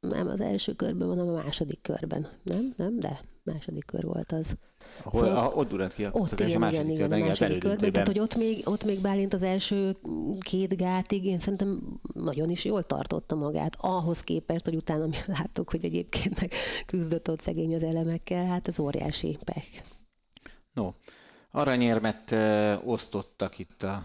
[0.00, 2.28] nem az első körben, hanem a második körben.
[2.42, 2.72] Nem?
[2.76, 2.98] Nem?
[2.98, 4.56] De második kör volt az.
[5.02, 7.18] Ahol, Szóval- a, ott durrant ki a Ott szöges a igen, második igen, igen, körben,
[7.18, 7.92] a igen, az második körben.
[7.92, 9.96] Tehát, hogy ott még, ott még Bálint az első
[10.40, 13.76] két gátig, én szerintem nagyon is jól tartotta magát.
[13.80, 16.52] Ahhoz képest, hogy utána mi láttuk, hogy egyébként meg
[16.86, 19.82] küzdött ott szegény az elemekkel, hát ez óriási pech.
[20.72, 20.92] No,
[21.50, 24.04] aranyérmet ö, osztottak itt a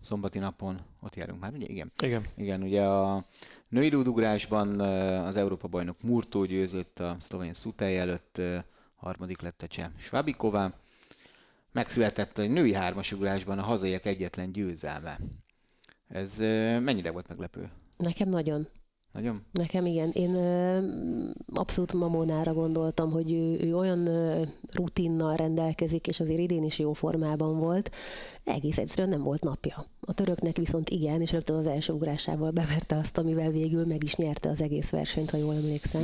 [0.00, 0.80] szombati napon.
[1.00, 1.66] Ott járunk már, ugye?
[1.66, 1.92] Igen.
[2.02, 2.26] Igen.
[2.36, 3.26] Igen, ugye a
[3.68, 4.80] női rúdugrásban
[5.20, 8.58] az Európa bajnok Murtó győzött a szlovén Szutej előtt, ö,
[8.96, 10.74] harmadik lett a cseh Svabiková.
[11.72, 15.18] Megszületett a női hármasugrásban a hazaiak egyetlen győzelme.
[16.08, 16.38] Ez
[16.80, 17.70] mennyire volt meglepő?
[17.96, 18.68] Nekem nagyon.
[19.12, 19.42] Nagyon?
[19.52, 20.10] Nekem igen.
[20.10, 20.78] Én ö,
[21.54, 24.42] abszolút Mamónára gondoltam, hogy ő, ő olyan ö,
[24.72, 27.90] rutinnal rendelkezik, és azért idén is jó formában volt.
[28.44, 29.84] Egész egyszerűen nem volt napja.
[30.00, 34.14] A töröknek viszont igen, és rögtön az első ugrásával beverte azt, amivel végül meg is
[34.14, 36.02] nyerte az egész versenyt, ha jól emlékszem.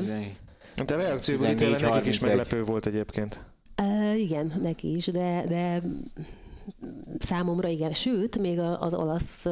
[0.86, 2.36] De a reakcióból 14, ítélve nekik is 31.
[2.36, 3.44] meglepő volt egyébként.
[3.82, 5.82] Uh, igen, neki is, de, de
[7.18, 7.92] számomra igen.
[7.92, 9.46] Sőt, még a- az olasz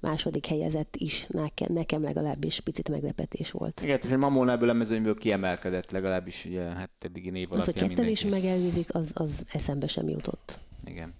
[0.00, 3.80] második helyezett is nekem, nekem legalábbis picit meglepetés volt.
[3.82, 7.64] Igen, ez egy Mamona ebből a mezőnyből kiemelkedett legalábbis, ugye, hát eddigi név Az, hogy
[7.68, 10.60] alapján ketten is megelőzik, az, az eszembe sem jutott.
[10.84, 11.14] Igen.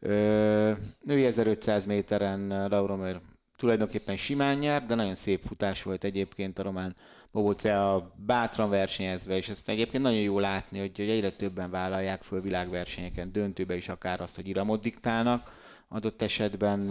[0.00, 0.72] Ö,
[1.04, 3.20] női 1500 méteren Laura Mer
[3.58, 6.94] tulajdonképpen simán nyert, de nagyon szép futás volt egyébként a román
[7.36, 12.40] Bobocea bátran versenyezve, és ezt egyébként nagyon jó látni, hogy, hogy egyre többen vállalják föl
[12.40, 15.52] világversenyeken, döntőbe is akár azt, hogy iramot diktálnak.
[15.88, 16.88] Adott esetben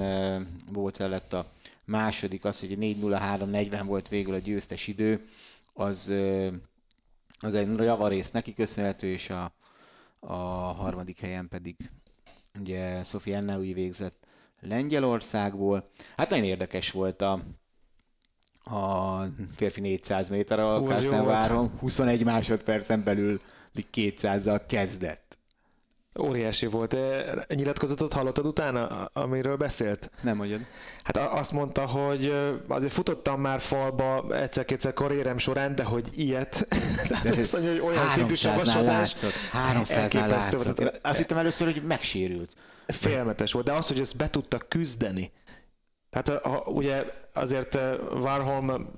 [0.71, 1.51] Bobocea lett a
[1.85, 5.29] második, az, hogy 4.03.40 volt végül a győztes idő,
[5.73, 6.13] az,
[7.39, 9.53] az egy javarész neki köszönhető, és a,
[10.19, 10.35] a
[10.73, 11.75] harmadik helyen pedig
[12.59, 14.25] ugye Sofia Ennaui végzett
[14.61, 15.89] Lengyelországból.
[16.17, 17.43] Hát nagyon érdekes volt a,
[18.65, 19.21] a
[19.55, 23.41] férfi 400 méter, a Kastenváron 21 másodpercen belül
[23.93, 25.37] 200-zal kezdett.
[26.19, 26.93] Óriási volt.
[26.93, 30.11] E, Nyilatkozatot hallottad utána, amiről beszélt?
[30.21, 30.61] Nem mondjad.
[31.03, 32.33] Hát azt mondta, hogy
[32.67, 36.67] azért futottam már falba egyszer-kétszer karrierem során, de hogy ilyet.
[37.07, 38.85] Tehát ez azt mondja, hogy olyan szintű 300-nál savasodás.
[38.85, 39.33] látszott.
[39.53, 40.99] 300-nál elképesztő látszott.
[41.01, 42.53] Azt hittem először, hogy megsérült.
[42.87, 45.31] Félmetes volt, de az, hogy ezt be tudtak küzdeni.
[46.15, 47.75] Tehát a, a, ugye azért
[48.11, 48.89] Warholm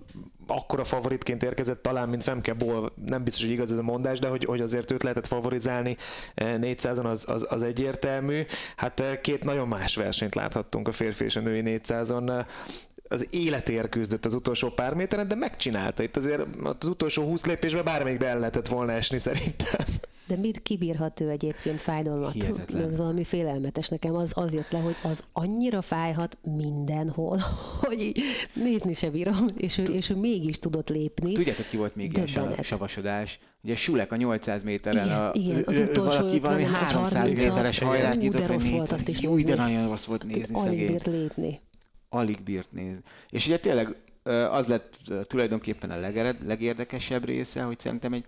[0.48, 4.28] akkora favoritként érkezett talán, mint Femke Ból, nem biztos, hogy igaz ez a mondás, de
[4.28, 5.98] hogy, hogy azért őt lehetett favorizálni
[6.36, 8.46] eh, 400-on, az, az, az egyértelmű.
[8.76, 12.46] Hát két nagyon más versenyt láthattunk a férfi és a női 400-on.
[13.08, 16.04] Az életéért küzdött az utolsó pár méteren, de megcsinálta.
[16.04, 16.42] Itt azért
[16.80, 19.86] az utolsó 20 lépésben bármelyikbe el lehetett volna esni szerintem.
[20.28, 22.32] De mit kibírhat ő egyébként fájdalmat?
[22.32, 22.84] Hihetetlen.
[22.84, 23.88] Ez valami félelmetes.
[23.88, 27.38] Nekem az, az jött le, hogy az annyira fájhat mindenhol,
[27.82, 28.22] hogy így
[28.54, 31.34] nézni se bírom, és ő, és ő mégis tudott lépni.
[31.34, 32.64] Tudjátok, ki volt még ilyen Döbbenet.
[32.64, 33.40] savasodás?
[33.64, 36.92] Ugye Sulek a 800 méteren, Igen, a, igen, az ő- utolsó valaki valami 50 vagy
[36.92, 37.88] 300 30-at, méteres igen.
[37.90, 41.06] hajrát nyitott, vagy rossz volt azt is Jó, de nagyon rossz volt nézni Alig bírt
[41.06, 41.60] lépni.
[42.10, 43.00] Alig bírt nézni.
[43.30, 43.96] És ugye tényleg
[44.52, 48.26] az lett tulajdonképpen a legered, legérdekesebb része, hogy szerintem egy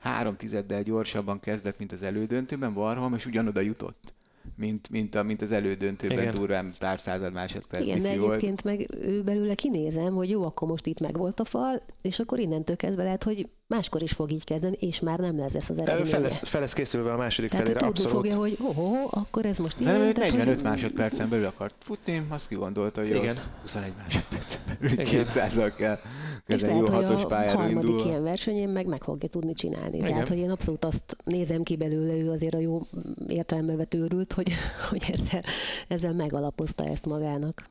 [0.00, 4.12] három tizeddel gyorsabban kezdett, mint az elődöntőben Varholm, és ugyanoda jutott,
[4.56, 6.34] mint, mint, a, mint az elődöntőben Igen.
[6.34, 8.32] durván pár század másodperc Igen, de diffi volt.
[8.32, 12.18] egyébként meg ő belőle kinézem, hogy jó, akkor most itt meg volt a fal, és
[12.18, 15.70] akkor innentől kezdve lehet, hogy máskor is fog így kezdeni, és már nem lesz ez
[15.70, 18.12] az Fel lesz, fel lesz készülve a második Tehát felére, abszolút.
[18.12, 21.44] fogja, hogy oh, oh, akkor ez most De nem, ő tehát, 45 hogy- másodpercen belül
[21.44, 23.28] akart futni, azt kigondolta, hogy Igen.
[23.28, 25.26] az 21 másodpercen belül Igen.
[25.28, 25.98] 200-al kell
[26.46, 28.04] És jó lehet, hogy a harmadik indulva.
[28.04, 29.96] ilyen versenyén meg meg fogja tudni csinálni.
[29.96, 30.10] Igen.
[30.10, 32.80] Tehát, hogy én abszolút azt nézem ki belőle, ő azért a jó
[33.28, 34.52] értelembe vett őrült, hogy,
[34.90, 35.42] hogy ezzel,
[35.88, 37.68] ezzel megalapozta ezt magának.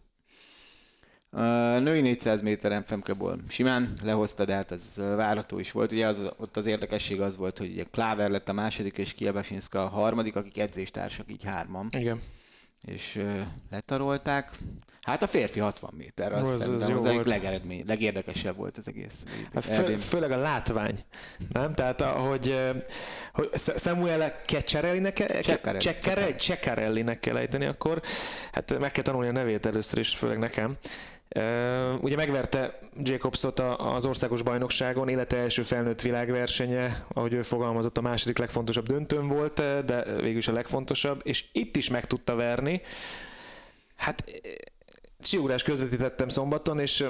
[1.32, 5.92] A női 400 méteren Femkeból simán lehozta, de hát az várható is volt.
[5.92, 9.84] Ugye az, ott az érdekesség az volt, hogy ugye Kláver lett a második, és Kiebasinska
[9.84, 12.22] a harmadik, akik edzéstársak, így hárman, Igen.
[12.82, 13.24] és
[13.70, 14.58] letarolták.
[15.10, 18.56] Hát a férfi 60 méter, az, Az- az, az az, jó az egyik legeredmény, legérdekesebb
[18.56, 19.24] volt az egész.
[19.54, 21.04] Hát fő, főleg a látvány,
[21.54, 21.74] nem?
[21.74, 22.56] Tehát ahogy
[23.34, 25.84] hogy Samuel Ceccarellinek kell, Ceccarelli.
[25.84, 28.02] Ceccarelli, Ceccarellinek kell ejteni akkor,
[28.52, 30.78] hát meg kell tanulni a nevét először is, főleg nekem.
[31.36, 38.02] Uh, ugye megverte Jacobsot az országos bajnokságon, élete első felnőtt világversenye, ahogy ő fogalmazott, a
[38.02, 42.82] második legfontosabb döntőn volt, de végül is a legfontosabb, és itt is meg tudta verni.
[43.96, 44.24] Hát
[45.22, 47.06] Siugrás közvetítettem szombaton, és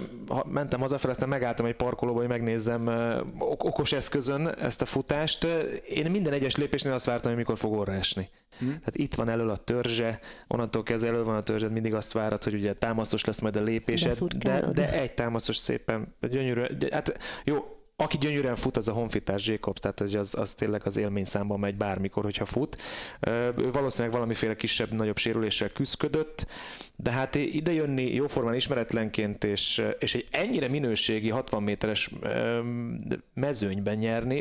[0.46, 2.90] mentem hazafelé, aztán megálltam egy parkolóba, hogy megnézzem
[3.40, 5.48] okos eszközön ezt a futást.
[5.90, 8.30] Én minden egyes lépésnél azt vártam, hogy mikor fog orra esni.
[8.60, 8.66] Hm?
[8.68, 12.44] Tehát itt van elől a törzse, onnantól kezdve elő van a törzsed, mindig azt várod,
[12.44, 14.76] hogy ugye támaszos lesz majd a lépésed, de, Beszurkálod.
[14.76, 19.80] de egy támaszos szépen, gyönyörű, de- hát jó, aki gyönyörűen fut, az a honfitárs Jacobs,
[19.80, 22.78] tehát az, az, tényleg az élményszámban megy bármikor, hogyha fut.
[23.58, 26.46] Ő valószínűleg valamiféle kisebb, nagyobb sérüléssel küzdködött,
[26.96, 32.10] de hát ide jönni jóformán ismeretlenként, és, és egy ennyire minőségi 60 méteres
[33.34, 34.40] mezőnyben nyerni,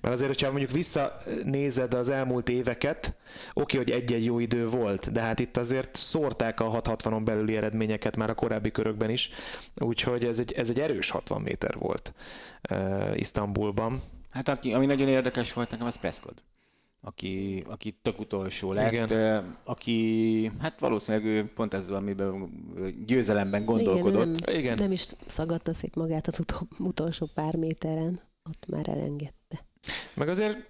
[0.00, 3.14] mert azért, hogyha mondjuk visszanézed az elmúlt éveket,
[3.52, 8.16] oké, hogy egy-egy jó idő volt, de hát itt azért szórták a 6-60-on belüli eredményeket
[8.16, 9.30] már a korábbi körökben is,
[9.76, 12.12] úgyhogy ez egy, ez egy erős 60 méter volt
[13.14, 14.02] Isztambulban.
[14.30, 16.42] Hát aki, ami nagyon érdekes volt nekem, az Prescott.
[17.00, 19.10] aki, aki tök utolsó lett, Igen.
[19.10, 22.50] ö, aki hát valószínűleg ő pont ezzel, amiben
[23.06, 24.40] győzelemben gondolkodott.
[24.40, 24.78] Igen, nem, Igen.
[24.78, 29.64] nem is szagadta szét magát az utol, utolsó pár méteren, ott már elengedte.
[30.14, 30.68] Meg azért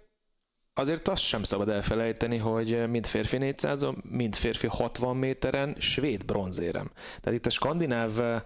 [0.74, 6.90] Azért azt sem szabad elfelejteni, hogy mind férfi 400 mind férfi 60 méteren svéd bronzérem.
[7.20, 8.42] Tehát itt a skandináv eh,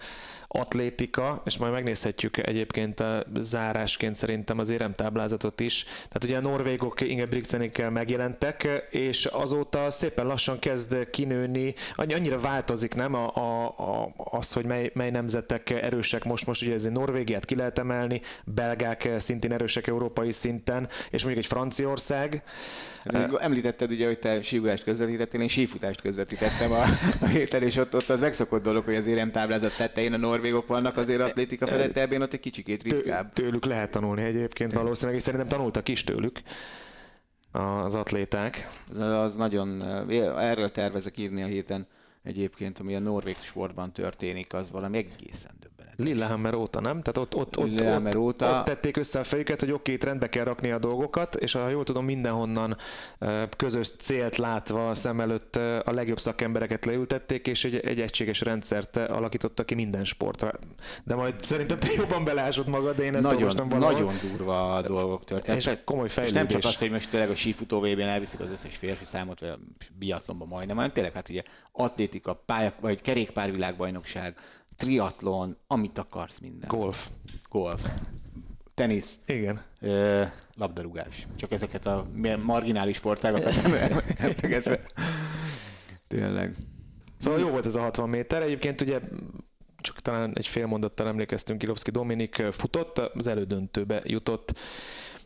[0.58, 5.84] atlétika, és majd megnézhetjük egyébként a zárásként szerintem az éremtáblázatot is.
[5.84, 12.94] Tehát ugye a norvégok Ingebrigtsenikkel megjelentek, és azóta szépen lassan kezd kinőni, annyi- annyira változik,
[12.94, 13.14] nem?
[13.14, 17.78] A, a, az, hogy mely, mely nemzetek erősek most, most ugye ez Norvégiát ki lehet
[17.78, 22.42] emelni, belgák szintén erősek európai szinten, és mondjuk egy Franciaország,
[23.12, 26.82] Hát, említetted ugye, hogy te sígulást közvetítettél, én sífutást közvetítettem a,
[27.20, 30.96] a héten, és ott, ott az megszokott dolog, hogy az éremtáblázat tetején a norvégok vannak,
[30.96, 33.32] azért atlétika fedett ebben ott egy kicsikét ritkább.
[33.32, 36.40] Tő, tőlük lehet tanulni egyébként valószínűleg, és szerintem tanultak is tőlük
[37.52, 38.70] az atléták.
[38.90, 41.86] Az, az nagyon, eh, erről tervezek írni a héten
[42.22, 45.52] egyébként, ami a norvég sportban történik, az valami egészen.
[45.96, 47.00] Lillehammer óta, nem?
[47.00, 48.58] Tehát ott, ott, ott, Lillehammer ott, óta.
[48.58, 51.68] ott tették össze a fejüket, hogy oké, itt rendbe kell rakni a dolgokat, és ha
[51.68, 52.76] jól tudom, mindenhonnan
[53.56, 59.66] közös célt látva szem előtt a legjobb szakembereket leültették, és egy, egy egységes rendszert alakítottak
[59.66, 60.52] ki minden sportra.
[61.04, 63.92] De majd szerintem te jobban belásod magad, de én ezt Nagyon, valahol.
[63.92, 65.56] nagyon durva dolgok történtek.
[65.56, 66.52] És komoly És nem fejlődés.
[66.52, 69.48] csak az, hogy most tényleg a sífutó vb n elviszik az összes férfi számot, vagy
[69.48, 69.58] a
[69.98, 71.42] biatlonban majdnem, hanem tényleg hát ugye
[71.72, 74.36] atlétika, pályak, vagy kerékpárvilágbajnokság,
[74.76, 76.68] triatlon, amit akarsz minden.
[76.68, 77.08] Golf.
[77.48, 77.86] Golf.
[78.74, 79.60] Tenisz, Igen.
[79.80, 81.26] ö, labdarúgás.
[81.36, 82.06] Csak ezeket a
[82.42, 83.74] marginális sportágokat nem
[84.16, 84.80] emlegetve.
[86.08, 86.56] Tényleg.
[87.16, 88.42] Szóval jó volt ez a 60 méter.
[88.42, 89.00] Egyébként ugye
[89.76, 94.58] csak talán egy fél mondattal emlékeztünk, Kilovszki Dominik futott, az elődöntőbe jutott.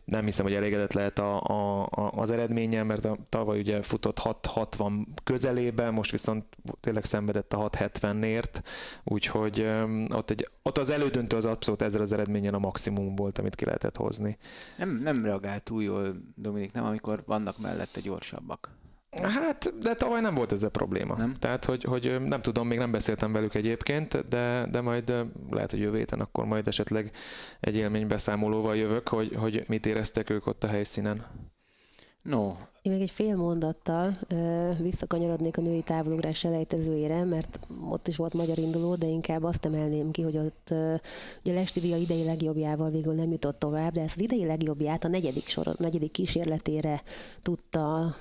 [0.09, 4.19] Nem hiszem, hogy elégedett lehet a, a, a, az eredménye, mert a, tavaly ugye futott
[4.23, 6.45] 6-60 közelébe, most viszont
[6.79, 8.63] tényleg szenvedett a 6-70-ért,
[9.03, 9.67] úgyhogy
[10.09, 13.65] ott, egy, ott az elődöntő az abszolút ezzel az eredményen a maximum volt, amit ki
[13.65, 14.37] lehetett hozni.
[14.77, 18.78] Nem, nem reagált túl jól Dominik, nem amikor vannak mellette gyorsabbak.
[19.11, 21.15] Hát, de tavaly nem volt ezzel probléma.
[21.17, 21.33] Nem?
[21.33, 25.13] Tehát, hogy, hogy nem tudom, még nem beszéltem velük egyébként, de, de majd
[25.49, 27.11] lehet, hogy jövő héten akkor majd esetleg
[27.59, 31.25] egy élménybeszámolóval jövök, hogy, hogy mit éreztek ők ott a helyszínen.
[32.21, 32.55] No,
[32.89, 34.17] Én még egy fél mondattal
[34.79, 37.59] visszakanyarodnék a női távolugrás elejtezőjére, mert
[37.89, 40.73] ott is volt magyar induló, de inkább azt emelném ki, hogy ott
[41.43, 45.47] ugye Lestidia idei legjobbjával végül nem jutott tovább, de ezt az idei legjobbját a negyedik,
[45.47, 47.01] sor, negyedik kísérletére
[47.41, 48.15] tudta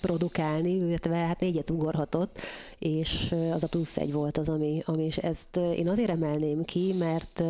[0.00, 2.38] produkálni, illetve hát négyet ugorhatott,
[2.78, 6.94] és az a plusz egy volt az, ami, ami és ezt én azért emelném ki,
[6.98, 7.42] mert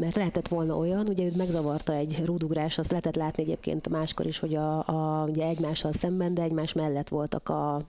[0.00, 4.38] mert lehetett volna olyan, ugye őt megzavarta egy rúdugrás, azt lehetett látni egyébként máskor is,
[4.38, 7.82] hogy a, a, ugye egymással szemben, de egymás mellett voltak a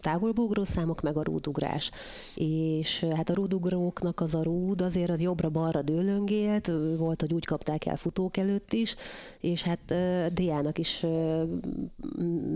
[0.00, 1.90] távolbeugró számok, meg a rúdugrás.
[2.34, 7.86] És hát a rúdugróknak az a rúd azért az jobbra-balra dőlöngélt, volt, hogy úgy kapták
[7.86, 8.96] el futók előtt is,
[9.40, 9.94] és hát
[10.32, 11.06] Diának is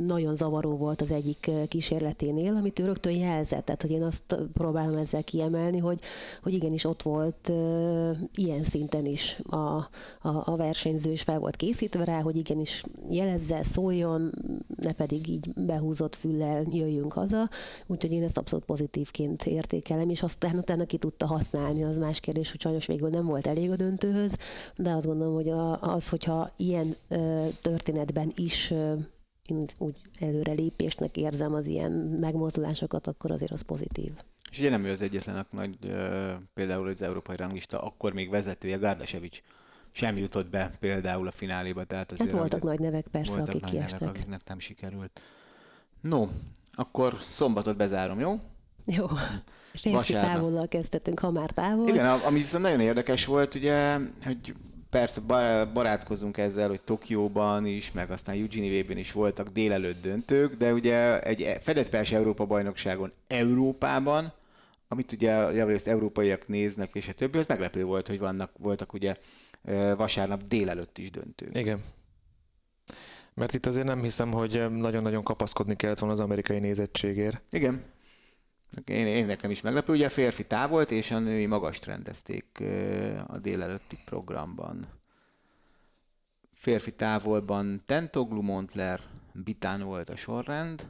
[0.07, 4.96] nagyon zavaró volt az egyik kísérleténél, amit ő rögtön jelzett, tehát hogy én azt próbálom
[4.96, 6.00] ezzel kiemelni, hogy,
[6.42, 7.53] hogy igenis ott volt
[8.34, 9.88] ilyen szinten is a, a,
[10.22, 14.32] a versenyző, és fel volt készítve rá, hogy igenis jelezze, szóljon,
[14.76, 17.48] ne pedig így behúzott füllel jöjjünk haza,
[17.86, 22.50] úgyhogy én ezt abszolút pozitívként értékelem, és aztán utána ki tudta használni, az más kérdés,
[22.50, 24.36] hogy sajnos végül nem volt elég a döntőhöz,
[24.76, 25.48] de azt gondolom, hogy
[25.80, 26.96] az, hogyha ilyen
[27.62, 28.70] történetben is
[29.46, 34.12] én úgy előrelépésnek érzem az ilyen megmozdulásokat, akkor azért az pozitív.
[34.50, 35.46] És ugye nem ő az egyetlen,
[35.80, 39.42] ö, például az európai ranglista akkor még vezetője, Gárdasevics
[39.93, 41.84] sem jutott be például a fináléba.
[41.84, 44.09] Tehát azért Hát voltak nagy nevek persze, voltak akik nagy nevek, kiestek.
[44.09, 45.20] akiknek nem sikerült.
[46.01, 46.28] No,
[46.74, 48.38] akkor szombatot bezárom, jó?
[48.84, 49.07] Jó.
[49.72, 51.88] Férfi távollal kezdtetünk, ha már távol.
[51.88, 54.55] Igen, ami viszont nagyon érdekes volt, ugye, hogy
[54.90, 60.72] persze ba- barátkozunk ezzel, hogy Tokióban is, meg aztán Eugene is voltak délelőtt döntők, de
[60.72, 64.32] ugye egy e- fedett persze Európa bajnokságon Európában,
[64.88, 69.16] amit ugye javarészt európaiak néznek, és a többi, az meglepő volt, hogy vannak, voltak ugye
[69.96, 71.56] vasárnap délelőtt is döntők.
[71.56, 71.82] Igen.
[73.34, 77.42] Mert itt azért nem hiszem, hogy nagyon-nagyon kapaszkodni kellett volna az amerikai nézettségért.
[77.50, 77.82] Igen.
[78.84, 79.92] Én, én nekem is meglepő.
[79.92, 82.62] Ugye a férfi távolt, és a női magast rendezték
[83.26, 84.86] a délelőtti programban.
[86.52, 89.00] Férfi távolban Tentoglu, Montler,
[89.32, 90.86] Bitán volt a sorrend.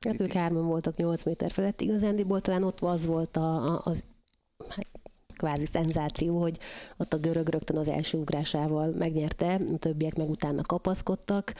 [0.00, 1.80] Hát ők hárman voltak 8 méter felett.
[1.80, 4.04] Igazándiból talán ott az volt a, a, az
[4.68, 4.86] hát
[5.40, 6.58] kvázi szenzáció, hogy
[6.96, 11.52] ott a görög rögtön az első ugrásával megnyerte, a többiek meg utána kapaszkodtak.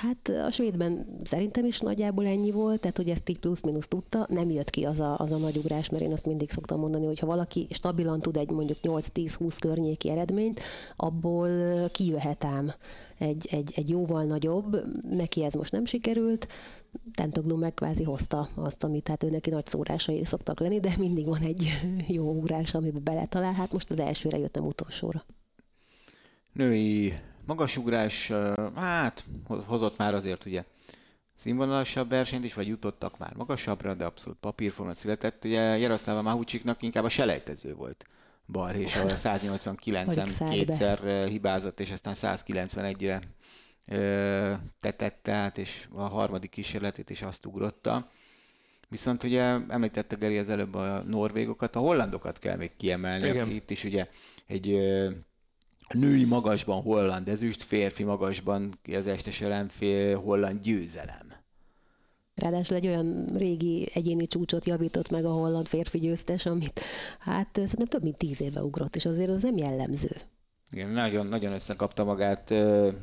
[0.00, 4.50] Hát a svédben szerintem is nagyjából ennyi volt, tehát hogy ezt így plusz-minusz tudta, nem
[4.50, 7.18] jött ki az a, az a nagy ugrás, mert én azt mindig szoktam mondani, hogy
[7.18, 10.60] ha valaki stabilan tud egy mondjuk 8-10-20 környéki eredményt,
[10.96, 11.50] abból
[11.88, 12.72] kijöhet ám
[13.18, 14.76] egy, egy, egy jóval nagyobb,
[15.10, 16.46] neki ez most nem sikerült,
[17.14, 21.26] Tentoglu meg kvázi hozta azt, amit hát ő neki nagy szórásai szoktak lenni, de mindig
[21.26, 21.68] van egy
[22.08, 23.52] jó ugrás, amiben beletalál.
[23.52, 25.24] Hát most az elsőre jöttem utolsóra.
[26.52, 27.14] Női
[27.46, 28.32] magasugrás,
[28.74, 29.24] hát
[29.66, 30.64] hozott már azért ugye
[31.34, 35.44] színvonalasabb versenyt is, vagy jutottak már magasabbra, de abszolút papírforma született.
[35.44, 38.06] Ugye Jaroszláva Mahucsiknak inkább a selejtező volt
[38.46, 43.22] balhés, ahol 189-en kétszer hibázott, és aztán 191-re
[44.80, 48.10] tetette át, és a harmadik kísérletét is azt ugrotta.
[48.88, 53.28] Viszont ugye említette Geri az előbb a norvégokat, a hollandokat kell még kiemelni.
[53.28, 53.48] Igen.
[53.48, 54.08] Itt is ugye
[54.46, 54.66] egy
[55.88, 61.34] női magasban holland ezüst, férfi magasban az estes fél holland győzelem.
[62.34, 66.80] Ráadásul egy olyan régi egyéni csúcsot javított meg a holland férfi győztes, amit
[67.18, 70.10] hát szerintem több mint tíz éve ugrott, és azért az nem jellemző.
[70.70, 72.54] Igen, nagyon, nagyon összekapta magát,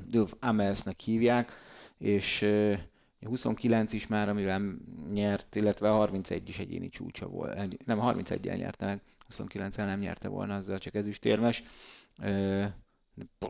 [0.09, 1.51] Dulf Amelsnek hívják,
[1.97, 2.77] és uh,
[3.25, 4.75] 29 is már, amivel
[5.11, 7.85] nyert, illetve 31 is egyéni csúcsa volt.
[7.85, 11.63] Nem, 31-el nyerte meg, 29-el nem nyerte volna, azzal csak ezüstérmes.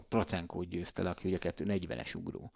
[0.09, 2.51] Procenkót győzte le, aki ugye 240-es ugró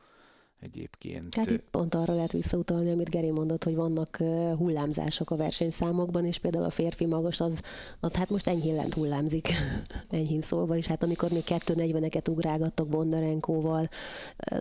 [0.60, 1.36] egyébként.
[1.36, 4.18] Hát itt pont arra lehet visszautalni, amit Geri mondott, hogy vannak
[4.58, 7.62] hullámzások a versenyszámokban, és például a férfi magas az,
[8.00, 9.50] az hát most enyhén lent hullámzik,
[10.10, 13.90] enyhén szólva, és hát amikor még 240-eket ugrálgattak Bondarenkóval,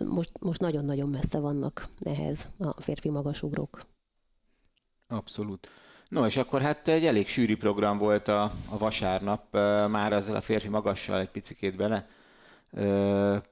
[0.05, 3.85] most, most nagyon-nagyon messze vannak ehhez a férfi magasugrók.
[5.07, 5.69] Abszolút.
[6.09, 9.53] No, és akkor hát egy elég sűrű program volt a, a vasárnap,
[9.89, 12.07] már ezzel a férfi magassal egy picikét bele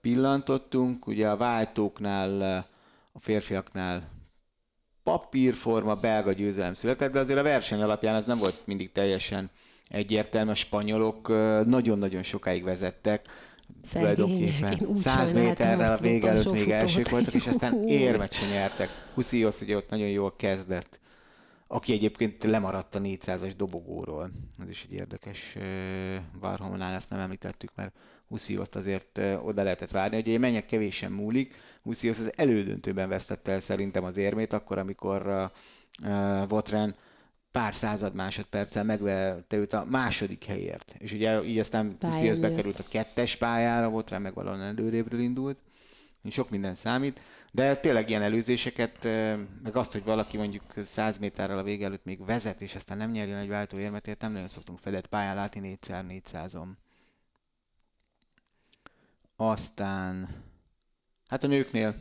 [0.02, 1.08] pillantottunk.
[1.08, 2.66] Ugye a váltóknál,
[3.12, 4.10] a férfiaknál
[5.04, 9.50] papírforma, belga győzelem született, de azért a verseny alapján ez nem volt mindig teljesen
[9.90, 10.52] egyértelmű.
[10.52, 11.28] A spanyolok
[11.66, 13.28] nagyon-nagyon sokáig vezettek,
[13.92, 18.90] tulajdonképpen 100 méterrel a vége előtt még elsők voltak, és aztán érmet sem nyertek.
[19.14, 21.00] Husziosz ugye ott nagyon jól kezdett,
[21.68, 24.32] aki egyébként lemaradt a 400-as dobogóról.
[24.62, 25.58] Ez is egy érdekes
[26.40, 27.96] Varholnál, ezt nem említettük, mert
[28.28, 30.18] Huszioszt azért oda lehetett várni.
[30.18, 35.52] Ugye mennyek kevésen múlik, Huszios az elődöntőben vesztette el szerintem az érmét, akkor, amikor
[36.04, 36.96] uh, Votren
[37.52, 40.96] pár század másodperccel megverte őt a második helyért.
[40.98, 45.58] És ugye így aztán Huszios bekerült a kettes pályára, Votren meg valahol előrébről indult.
[46.30, 47.20] Sok minden számít,
[47.52, 49.04] de tényleg ilyen előzéseket,
[49.64, 53.12] meg azt, hogy valaki mondjuk 100 méterrel a vége előtt még vezet, és aztán nem
[53.12, 56.68] nyerjen egy váltóérmetét, nem nagyon szoktunk fedett pályán látni 4x400-on.
[59.36, 60.44] Aztán,
[61.28, 61.96] hát a nőknél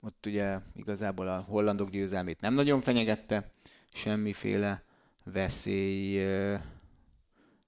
[0.00, 3.52] ott ugye igazából a hollandok győzelmét nem nagyon fenyegette,
[3.92, 4.82] semmiféle
[5.24, 6.26] veszély.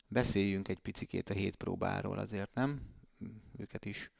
[0.09, 2.81] Beszéljünk egy picikét a hét próbáról azért, nem?
[3.59, 4.11] Őket is.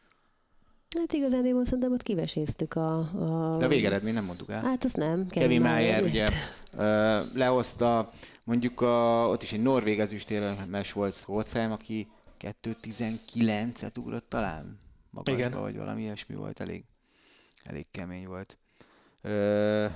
[0.99, 3.57] Hát igazán én szerintem ott kiveséztük a, a...
[3.57, 4.63] De a végeredmény nem mondtuk el.
[4.63, 5.27] Hát azt nem.
[5.29, 6.29] Kevin Mayer ugye
[7.35, 8.13] lehozta,
[8.45, 12.09] mondjuk a, ott is egy norvég ezüstérmes volt Szolcáim, aki
[12.45, 14.79] 2.19-et ugrott talán
[15.11, 15.61] magasba, Igen.
[15.61, 16.85] vagy valami ilyesmi volt, elég,
[17.63, 18.59] elég kemény volt.
[19.21, 19.87] Ö...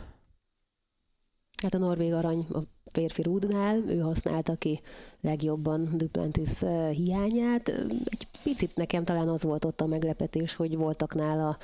[1.62, 2.59] Hát a Norvég arany a
[2.92, 4.80] férfi rúdnál, ő használta ki
[5.20, 6.59] legjobban Duplantis
[6.90, 7.68] hiányát.
[8.05, 11.59] Egy picit nekem talán az volt ott a meglepetés, hogy voltak nála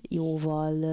[0.00, 0.84] jóval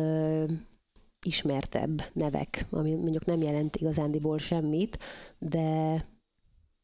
[1.26, 5.00] ismertebb nevek, ami mondjuk nem jelent igazándiból semmit,
[5.39, 6.06] de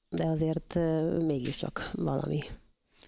[0.09, 0.77] de azért
[1.25, 2.39] mégiscsak valami.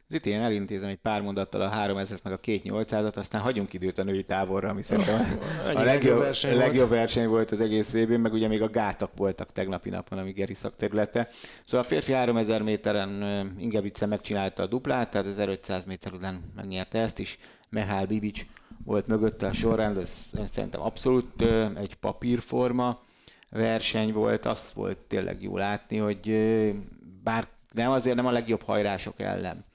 [0.07, 3.97] Az itt én elintézem egy pár mondattal a 3000 meg a 2800-at, aztán hagyunk időt
[3.97, 5.39] a női távolra, ami szerintem
[5.75, 6.99] a legjobb, verseny, legjobb volt.
[6.99, 10.53] verseny volt az egész vb meg ugye még a gátak voltak tegnapi napon, ami Geri
[10.53, 11.29] szakterülete.
[11.63, 13.21] Szóval a férfi 3000 méteren
[13.59, 17.37] Ingebrigtsen megcsinálta a duplát, tehát 1500 méter után megnyerte ezt is.
[17.69, 18.45] Mehál Bibic
[18.85, 21.41] volt mögötte a sorrend, ez szerintem abszolút
[21.75, 23.01] egy papírforma
[23.51, 26.29] verseny volt, azt volt tényleg jó látni, hogy
[27.23, 29.65] bár nem azért nem a legjobb hajrások ellen,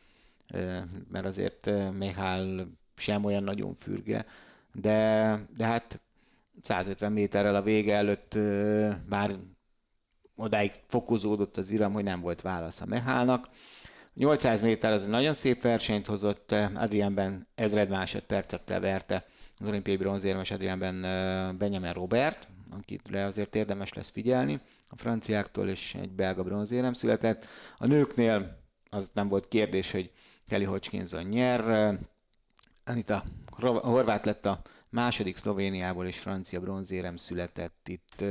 [1.10, 2.66] mert azért Mihály
[2.96, 4.26] sem olyan nagyon fürge,
[4.72, 6.00] de, de hát
[6.62, 8.38] 150 méterrel a vége előtt
[9.08, 9.36] már
[10.36, 13.48] odáig fokozódott az iram, hogy nem volt válasz a Mehálnak.
[14.14, 19.26] 800 méter az egy nagyon szép versenyt hozott, Adrianben ezred másodpercet verte
[19.58, 21.00] az olimpiai bronzérmes Adrianben
[21.58, 24.60] Benjamin Robert, akire azért érdemes lesz figyelni.
[24.88, 27.46] a franciáktól, és egy belga bronzérem született.
[27.78, 28.58] A nőknél
[28.90, 30.12] az nem volt kérdés, hogy
[30.48, 31.98] Kelly Hodgkinson nyer.
[32.84, 33.24] Anita
[33.60, 37.88] Horvát lett a második Szlovéniából, és francia bronzérem született.
[37.88, 38.24] Itt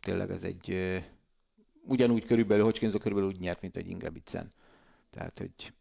[0.00, 0.98] tényleg ez egy
[1.86, 4.52] ugyanúgy körülbelül, Hodgkinson körülbelül úgy nyert, mint egy Ingebrigtsen.
[5.10, 5.72] Tehát, hogy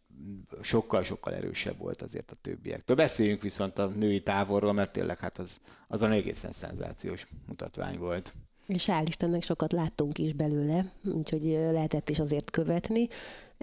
[0.61, 2.95] sokkal-sokkal erősebb volt azért a többiektől.
[2.95, 8.33] Beszéljünk viszont a női távolról, mert tényleg hát az, az a egészen szenzációs mutatvány volt.
[8.67, 13.07] És hál' Istennek sokat láttunk is belőle, úgyhogy lehetett is azért követni.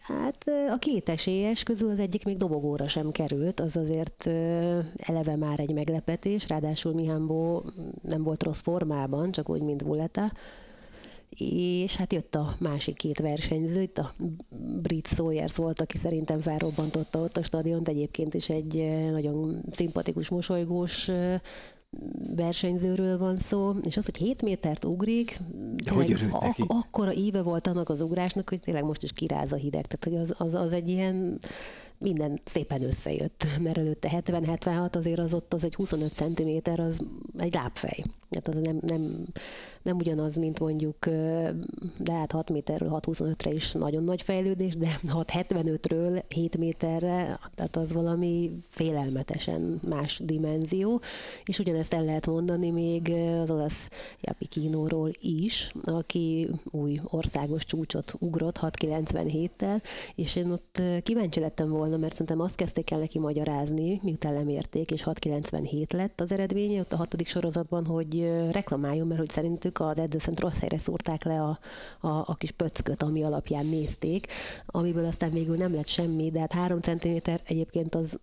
[0.02, 4.26] Hát a két esélyes közül az egyik még dobogóra sem került, az azért
[4.96, 7.64] eleve már egy meglepetés, ráadásul Mihámbó
[8.02, 10.32] nem volt rossz formában, csak úgy, mint Vuleta
[11.36, 14.12] és hát jött a másik két versenyző, itt a
[14.82, 18.74] Brit Sawyers volt, aki szerintem felrobbantotta ott a stadiont, egyébként is egy
[19.10, 21.10] nagyon szimpatikus, mosolygós
[22.36, 25.40] versenyzőről van szó, és az, hogy 7 métert ugrik,
[25.86, 29.86] hogy ak- akkora íve volt annak az ugrásnak, hogy tényleg most is kiráz a hideg,
[29.86, 31.38] tehát hogy az, az, az egy ilyen
[32.02, 36.98] minden szépen összejött, mert előtte 70-76 azért az ott az egy 25 cm, az
[37.38, 38.04] egy lábfej.
[38.30, 39.24] Hát az nem, nem,
[39.82, 41.06] nem ugyanaz, mint mondjuk,
[41.98, 47.92] de hát 6 méterről 6-25-re is nagyon nagy fejlődés, de 6-75-ről 7 méterre, tehát az
[47.92, 51.00] valami félelmetesen más dimenzió,
[51.44, 53.90] és ugyanezt el lehet mondani még az olasz
[54.20, 59.82] Japi Kínóról is, aki új országos csúcsot ugrott 6-97-tel,
[60.14, 64.90] és én ott kíváncsi lettem volna, mert szerintem azt kezdték el neki magyarázni, miután lemérték,
[64.90, 69.98] és 6-97 lett az eredménye ott a hatodik sorozatban, hogy reklamáljon, mert hogy szerintük az
[69.98, 71.58] edzőszent rossz helyre szúrták le a,
[72.00, 74.26] a, a kis pöcköt, ami alapján nézték,
[74.66, 78.18] amiből aztán végül nem lett semmi, de hát három centiméter egyébként az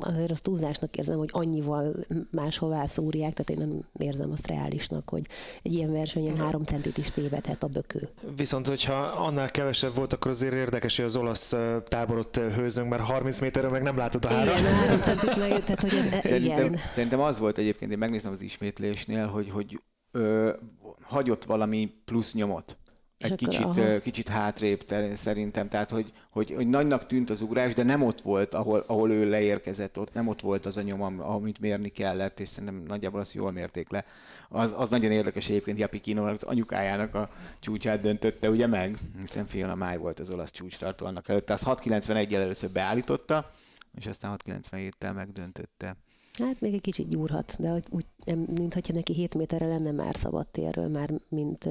[0.00, 5.26] azért azt túlzásnak érzem, hogy annyival máshová szúrják, tehát én nem érzem azt reálisnak, hogy
[5.62, 8.08] egy ilyen versenyen három centit is tévedhet a bökő.
[8.36, 11.54] Viszont, hogyha annál kevesebb volt, akkor azért érdekes, hogy az olasz
[11.88, 14.56] táborot hőzünk, mert 30 méterről meg nem látod a három.
[14.56, 16.80] Igen, három centit meg, tehát hogy ez, szerintem, igen.
[16.92, 19.80] szerintem az volt egyébként, én megnéztem az ismétlésnél, hogy, hogy
[20.10, 20.52] ö,
[21.00, 22.76] hagyott valami plusz nyomot
[23.18, 24.00] egy kicsit, aha.
[24.00, 28.54] kicsit hátrébb szerintem, tehát hogy, hogy, hogy nagynak tűnt az ugrás, de nem ott volt,
[28.54, 32.48] ahol, ahol ő leérkezett, ott nem ott volt az a nyom, amit mérni kellett, és
[32.48, 34.04] szerintem nagyjából azt jól mérték le.
[34.48, 39.46] Az, az nagyon érdekes egyébként Japi Kino, az anyukájának a csúcsát döntötte ugye meg, hiszen
[39.46, 43.50] fél a máj volt az olasz csúcstartó annak előtt, az 691 el először beállította,
[43.94, 45.96] és aztán 697-tel megdöntötte.
[46.38, 51.10] Hát még egy kicsit gyúrhat, de úgy, mintha neki 7 méterre lenne már szabadtérről, már
[51.28, 51.68] mint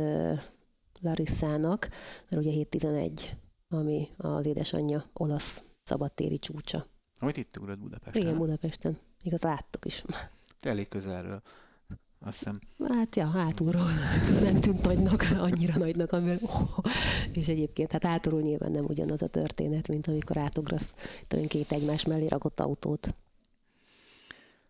[1.05, 1.89] Larissának,
[2.29, 3.35] mert ugye 711,
[3.69, 6.85] ami az édesanyja olasz szabadtéri csúcsa.
[7.19, 8.21] Amit itt ugrott Budapesten.
[8.21, 8.97] Igen, Budapesten.
[9.23, 10.03] Igaz, láttuk is.
[10.59, 11.41] Te elég közelről.
[12.19, 12.59] Azt hiszem.
[12.87, 13.89] Hát, ja, hátulról
[14.43, 16.77] nem tűnt nagynak, annyira nagynak, amivel, oh,
[17.33, 20.95] és egyébként, hát hátulról nyilván nem ugyanaz a történet, mint amikor átugrasz
[21.47, 23.15] két egymás mellé rakott autót.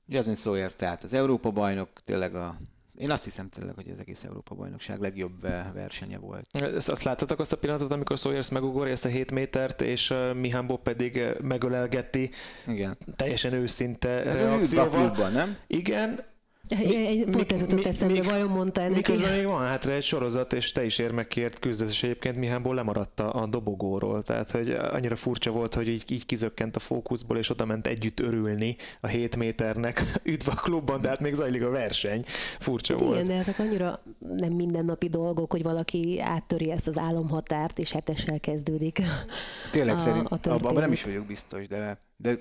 [0.06, 2.58] Mint Sawyer, tehát az Európa bajnok tényleg a
[2.98, 5.42] én azt hiszem tényleg, hogy az egész Európa bajnokság legjobb
[5.74, 6.48] versenye volt.
[6.52, 10.78] Ezt azt láttatok azt a pillanatot, amikor Sawyers megugorja ezt a 7 métert, és Mihambo
[10.78, 12.30] pedig megölelgeti
[12.68, 12.98] Igen.
[13.16, 15.10] teljesen őszinte Ez reakcióval.
[15.10, 15.58] Az nem?
[15.68, 16.24] Igen,
[16.70, 18.96] mi, pont ez jutott eszembe, vajon mondta ennek.
[18.96, 23.20] Miközben még van hátra egy sorozat, és te is érmekért küzdesz, és egyébként Mihánból lemaradt
[23.20, 24.24] a dobogóról.
[24.24, 28.20] Tehát, hogy annyira furcsa volt, hogy így, így kizökkent a fókuszból, és oda ment együtt
[28.20, 32.24] örülni a 7 méternek üdv a klubban, de hát még zajlik a verseny.
[32.60, 33.16] Furcsa hát volt.
[33.16, 38.40] Igen, de ezek annyira nem mindennapi dolgok, hogy valaki áttöri ezt az álomhatárt, és hetessel
[38.40, 39.02] kezdődik.
[39.72, 42.38] Tényleg a, szerint, a abban nem is vagyok biztos, de, de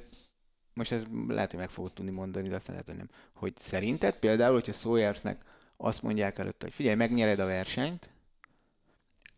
[0.74, 4.14] most ez lehet, hogy meg fogod tudni mondani, de aztán lehet, hogy nem, hogy szerinted
[4.14, 5.44] például, hogyha Sawyersnek
[5.76, 8.10] azt mondják előtte, hogy figyelj, megnyered a versenyt,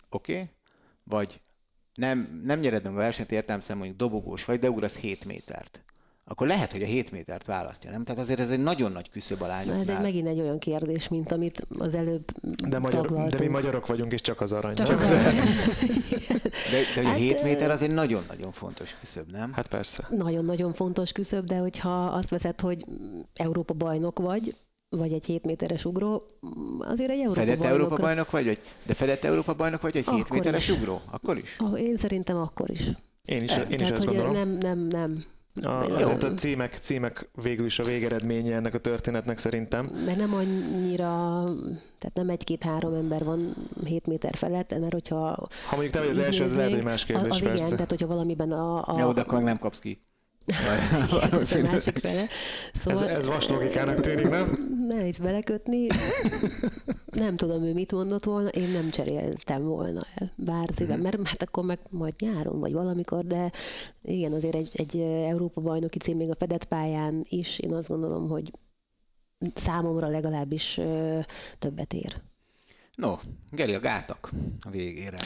[0.09, 0.51] oké, okay?
[1.05, 1.41] vagy
[1.95, 5.80] nem, nem nyered a versenyt, értem mondjuk dobogós vagy, de ugrasz 7 métert
[6.29, 8.05] akkor lehet, hogy a 7 métert választja, nem?
[8.05, 9.81] Tehát azért ez egy nagyon nagy küszöb a lányoknál.
[9.81, 12.24] Ez egy megint egy olyan kérdés, mint amit az előbb
[12.68, 14.74] de, magyar, de mi magyarok vagyunk, és csak az arany.
[14.74, 15.35] Csak az arany.
[16.72, 19.53] de, de hát, a 7 méter az egy nagyon-nagyon fontos küszöb, nem?
[19.53, 20.07] Hát persze.
[20.11, 22.85] Nagyon-nagyon fontos küszöb, de hogyha azt veszed, hogy
[23.35, 24.57] Európa bajnok vagy,
[24.89, 26.22] vagy egy 7 méteres ugró,
[26.79, 27.83] azért egy Európa Fedett bajnokra...
[27.83, 30.77] Európa bajnok vagy, vagy, de fedett Európa bajnok vagy egy 7 méteres is.
[30.77, 31.01] ugró?
[31.11, 31.57] Akkor is?
[31.77, 32.91] Én szerintem akkor is.
[33.24, 34.33] Én is, én is ezt gondolom.
[34.33, 35.24] Nem, nem, nem.
[35.62, 39.86] A, azért a címek, címek végül is a végeredménye ennek a történetnek szerintem.
[40.04, 41.44] Mert nem annyira,
[41.98, 45.48] tehát nem egy-két-három ember van 7 méter felett, mert hogyha...
[45.68, 47.64] Ha mondjuk te vagy az első, ez lehet egy más kérdés, az, az persze.
[47.64, 48.94] igen, tehát hogyha valamiben a...
[48.94, 50.05] a Jó, de akkor meg nem kapsz ki.
[51.40, 52.28] Ez a másik fele.
[52.74, 54.76] Szóval, ez, ez vas logikának tűnik, nem?
[54.86, 55.86] nehéz belekötni.
[57.11, 60.32] Nem tudom, ő mit mondott volna, én nem cseréltem volna el.
[60.36, 63.53] Bár szívem, mert hát akkor meg majd nyáron, vagy valamikor, de
[64.03, 68.28] igen, azért egy, egy Európa bajnoki cím még a fedett pályán is, én azt gondolom,
[68.28, 68.51] hogy
[69.55, 71.18] számomra legalábbis ö,
[71.59, 72.22] többet ér.
[72.94, 73.16] No,
[73.51, 74.30] Geri, a gátak
[74.61, 75.18] a végére.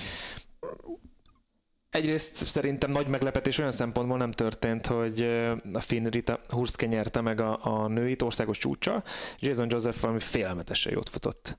[1.90, 5.22] Egyrészt szerintem nagy meglepetés olyan szempontból nem történt, hogy
[5.72, 9.02] a Finn Rita Hurszke nyerte meg a, a nőit országos csúcsa,
[9.38, 11.56] Jason Joseph valami félelmetesen jót futott.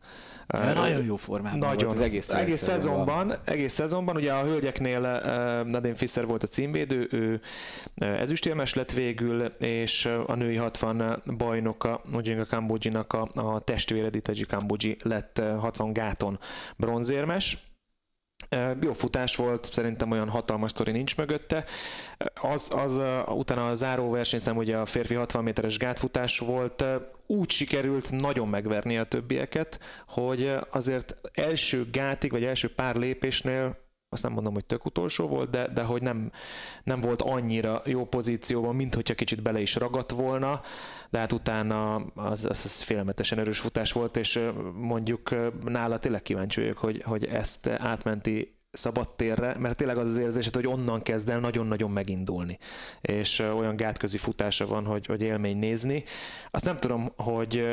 [0.47, 1.85] De nagyon jó formában Nagyon.
[1.85, 3.05] volt az egész, egész szezonban.
[3.07, 4.99] szezonban, egész szezonban, ugye a hölgyeknél
[5.67, 7.41] Nadine Fischer volt a címvédő, ő
[7.95, 14.97] ezüstérmes lett végül, és a női 60 bajnoka, Ojinga Kambodzsinak a, a testvére Ditaji Kambodzsi
[15.03, 16.39] lett uh, 60 gáton
[16.77, 17.70] bronzérmes.
[18.81, 21.63] Jó futás volt, szerintem olyan hatalmas sztori nincs mögötte.
[22.41, 26.83] Az, az utána a záró versenyszám ugye a férfi 60 méteres gátfutás volt,
[27.25, 33.80] úgy sikerült nagyon megverni a többieket, hogy azért első gátig, vagy első pár lépésnél
[34.13, 36.31] azt nem mondom, hogy tök utolsó volt, de, de hogy nem,
[36.83, 40.61] nem volt annyira jó pozícióban, mint hogyha kicsit bele is ragadt volna,
[41.09, 44.39] de hát utána az, az, az félelmetesen erős futás volt, és
[44.73, 50.55] mondjuk nála tényleg kíváncsi vagyok, hogy, hogy ezt átmenti szabadtérre, mert tényleg az az érzésed,
[50.55, 52.57] hogy onnan kezd el nagyon-nagyon megindulni.
[53.01, 56.03] És olyan gátközi futása van, hogy, hogy élmény nézni.
[56.51, 57.63] Azt nem tudom, hogy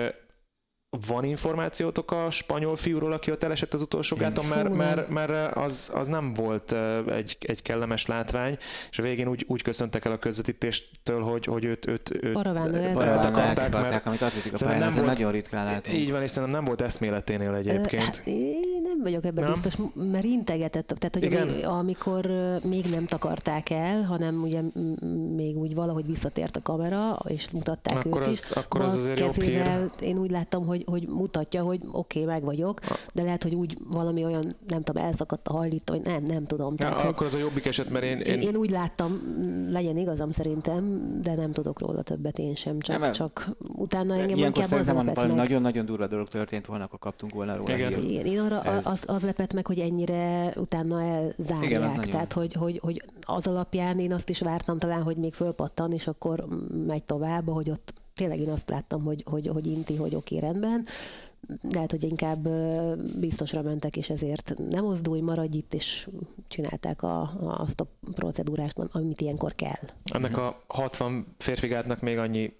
[1.07, 5.91] van információtok a spanyol fiúról, aki ott elesett az utolsó gáton, mert, mert, mert az,
[5.95, 8.59] az nem volt ö, egy, egy kellemes látvány,
[8.91, 12.81] és a végén úgy, úgy köszöntek el a közvetítéstől, hogy, hogy őt, őt, őt Paravánnal
[12.81, 15.97] eltakarták, mert amit atlétika pályán, nem volt- nagyon ritkán látunk.
[15.97, 18.03] így van, és szerintem nem volt eszméleténél egyébként.
[18.03, 19.53] Hát én nem vagyok ebben Nem?
[19.53, 21.49] biztos, mert integetett, tehát hogy Igen.
[21.49, 22.27] ami, amikor
[22.65, 24.61] még nem takarták el, hanem ugye
[25.37, 28.51] még úgy valahogy visszatért a kamera, és mutatták Akkor őt az- is.
[28.57, 29.45] akkor az azért jobb hír.
[29.45, 32.81] kezével Én úgy láttam, hogy, hogy mutatja, hogy oké, okay, meg vagyok,
[33.13, 36.71] de lehet, hogy úgy valami olyan, nem tudom, elszakadt a hajlít, vagy nem, nem tudom.
[36.71, 39.21] Ja, Tehát, hogy akkor az a jobbik eset, mert én, én, én, úgy láttam,
[39.71, 44.37] legyen igazam szerintem, de nem tudok róla többet én sem, csak, Nem, csak utána engem
[44.37, 47.57] Ilyenkor inkább az szerintem van lepett valami nagyon-nagyon durva dolog történt volna, akkor kaptunk volna
[47.57, 47.89] róla Igen.
[47.89, 48.03] hírt.
[48.03, 51.71] Igen, én arra Ez- az, az lepett meg, hogy ennyire utána elzárják.
[51.71, 55.17] Igen, az nagyon- Tehát, hogy, hogy, hogy az alapján én azt is vártam talán, hogy
[55.17, 56.47] még fölpattan, és akkor
[56.87, 60.87] megy tovább, hogy ott tényleg én azt láttam, hogy, hogy, hogy inti, hogy oké, rendben.
[61.63, 62.49] Lehet, hogy inkább
[63.19, 66.09] biztosra mentek, és ezért nem mozdulj, maradj itt, és
[66.49, 69.89] csinálták a, a, azt a procedúrást, amit ilyenkor kell.
[70.05, 72.53] ennek a 60 férfigátnak még annyi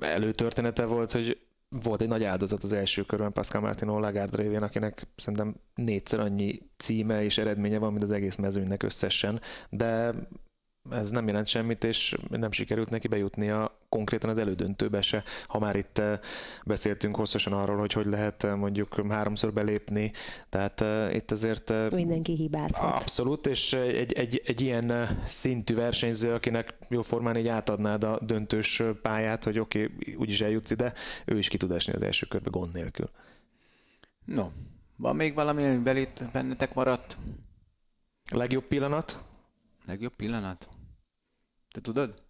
[0.00, 5.06] előtörténete volt, hogy volt egy nagy áldozat az első körben Pascal Martino Lagarde révén, akinek
[5.16, 9.40] szerintem négyszer annyi címe és eredménye van, mint az egész mezőnynek összesen,
[9.70, 10.14] de
[10.90, 15.22] ez nem jelent semmit, és nem sikerült neki bejutnia konkrétan az elődöntőbe se.
[15.46, 16.18] Ha már itt eh,
[16.64, 20.12] beszéltünk hosszasan arról, hogy hogy lehet eh, mondjuk háromszor belépni,
[20.48, 22.94] tehát eh, itt azért Mindenki hibázhat.
[22.94, 28.82] Abszolút, és egy, egy, egy ilyen szintű versenyző, akinek jó formán így átadnád a döntős
[29.02, 30.92] pályát, hogy oké, okay, úgyis eljutsz ide,
[31.24, 33.10] ő is ki tud esni az első körbe gond nélkül.
[34.24, 34.48] No,
[34.96, 37.16] van még valami, ami belét bennetek maradt?
[38.30, 39.22] Legjobb pillanat?
[39.86, 40.68] Legjobb pillanat?
[41.72, 42.27] Te tudod?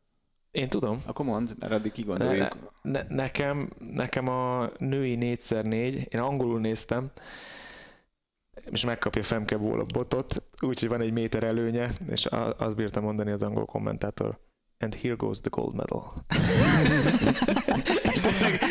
[0.58, 1.02] Én tudom.
[1.06, 2.56] Akkor mondd, mert addig Ne, kigondoljuk.
[2.82, 7.10] ne, nekem, nekem a női 4x4, én angolul néztem,
[8.70, 13.30] és megkapja Femke Ból a botot, úgyhogy van egy méter előnye, és azt bírta mondani
[13.30, 14.38] az angol kommentátor.
[14.80, 16.12] And here goes the gold medal.
[18.12, 18.62] és tényleg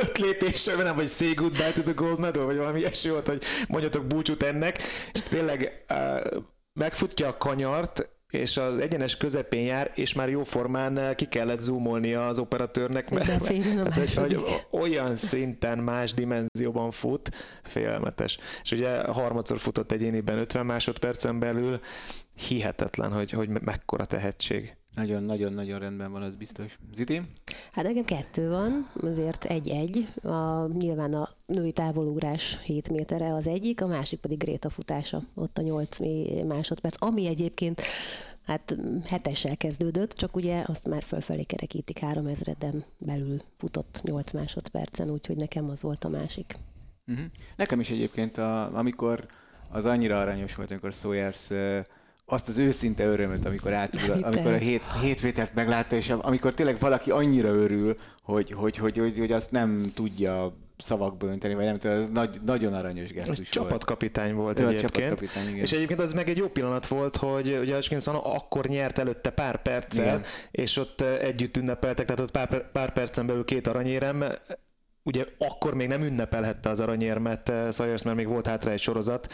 [0.00, 3.42] öt lépéssel, nem, vagy say goodbye to the gold medal, vagy valami ilyesmi volt, hogy
[3.68, 6.42] mondjatok búcsút ennek, és tényleg uh,
[6.72, 11.60] megfutja a kanyart, és az egyenes közepén jár, és már jó formán eh, ki kellett
[11.60, 17.30] zoomolnia az operatőrnek, beférjen a hát, hogy, olyan szinten más dimenzióban fut,
[17.62, 18.38] félelmetes.
[18.62, 21.80] És ugye harmadszor futott egyéniben 50 másodpercen belül,
[22.48, 24.74] hihetetlen, hogy, hogy me- mekkora tehetség.
[24.94, 26.78] Nagyon-nagyon-nagyon rendben van, az biztos.
[26.94, 27.22] Ziti?
[27.72, 30.08] Hát nekem kettő van, azért egy-egy.
[30.22, 35.58] A, nyilván a női távolugrás 7 méterre az egyik, a másik pedig Gréta futása, ott
[35.58, 37.82] a 8 mé- másodperc, ami egyébként
[38.46, 45.36] hát hetessel kezdődött, csak ugye azt már fölfelé kerekítik 3000-en belül futott 8 másodpercen, úgyhogy
[45.36, 46.54] nekem az volt a másik.
[47.06, 47.26] Uh-huh.
[47.56, 49.26] Nekem is egyébként, a, amikor
[49.68, 51.78] az annyira aranyos volt, amikor Sawyers uh,
[52.30, 57.10] azt az őszinte örömöt, amikor át, amikor a hét, hét meglátta, és amikor tényleg valaki
[57.10, 61.96] annyira örül, hogy, hogy, hogy, hogy, hogy azt nem tudja szavakba önteni, vagy nem tudom,
[61.96, 63.48] ez nagy, nagyon aranyos Ez gesztus volt.
[63.48, 64.92] csapatkapitány volt Ő egyébként.
[64.92, 65.62] csapatkapitány, igen.
[65.62, 69.62] És egyébként az meg egy jó pillanat volt, hogy ugye Hutchinson akkor nyert előtte pár
[69.62, 70.22] perccel, Igen.
[70.50, 74.24] és ott együtt ünnepeltek, tehát ott pár, pár percen belül két aranyérem
[75.02, 79.28] ugye akkor még nem ünnepelhette az aranyérmet Sayers, mert még volt hátra egy sorozat,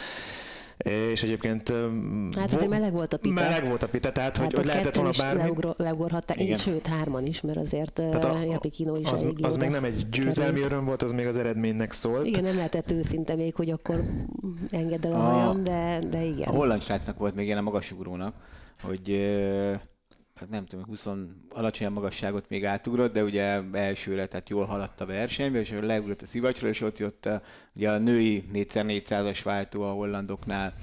[0.84, 1.72] és egyébként...
[2.38, 3.34] Hát azért meleg volt a pite.
[3.34, 5.42] Meleg volt a pite, tehát hogy, hogy lehetett volna bármi.
[5.42, 9.56] Leugro, leugorhatta, én, sőt hárman is, mert azért tehát a, Japikino is az, elég az
[9.56, 12.26] még nem egy győzelmi öröm volt, az még az eredménynek szólt.
[12.26, 14.04] Igen, nem lehetett őszinte még, hogy akkor
[14.70, 16.48] engedd el a hajam, de, de igen.
[16.48, 18.34] A holland srácnak volt még ilyen a magasugrónak,
[18.82, 19.10] hogy
[20.36, 21.06] hát nem tudom, 20
[21.48, 26.26] alacsonyabb magasságot még átugrott, de ugye elsőre, tehát jól haladt a versenybe, és leugrott a
[26.26, 30.74] szivacsra, és ott jött a, ugye a női 4x400-as váltó a hollandoknál,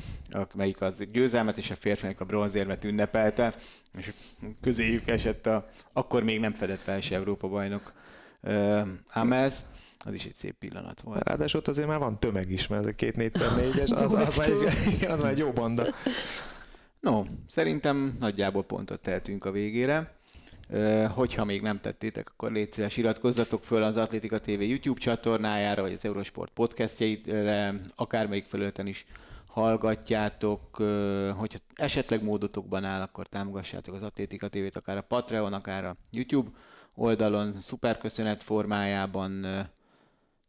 [0.54, 3.56] melyik az győzelmet, és a férfiak a bronzérmet ünnepelte,
[3.98, 4.14] és
[4.62, 7.94] közéjük esett a, akkor még nem fedett első Európa bajnok
[8.42, 9.56] uh, Amels,
[10.06, 11.28] az is egy szép pillanat volt.
[11.28, 14.38] Ráadásul ott azért már van tömeg is, mert ez a két 4x4-es, az, az, az,
[14.38, 15.88] már egy, az már egy jó banda.
[17.04, 20.16] No, szerintem nagyjából pontot tehetünk a végére.
[21.10, 25.94] Hogyha még nem tettétek, akkor légy szíves, iratkozzatok föl az Atlétika TV YouTube csatornájára, vagy
[25.94, 29.06] az Eurosport podcastjeire, akármelyik felületen is
[29.48, 30.76] hallgatjátok.
[31.38, 36.50] Hogyha esetleg módotokban áll, akkor támogassátok az Atlétika TV-t, akár a Patreon, akár a YouTube
[36.96, 39.46] oldalon, szuperköszönet formájában,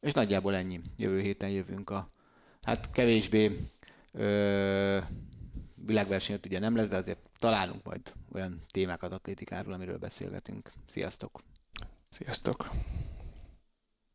[0.01, 0.81] és nagyjából ennyi.
[0.97, 2.09] Jövő héten jövünk a
[2.63, 3.61] hát kevésbé
[5.87, 10.73] világversenyt ugye nem lesz, de azért találunk majd olyan témákat atlétikáról, amiről beszélgetünk.
[10.87, 11.43] Sziasztok!
[12.09, 12.71] Sziasztok!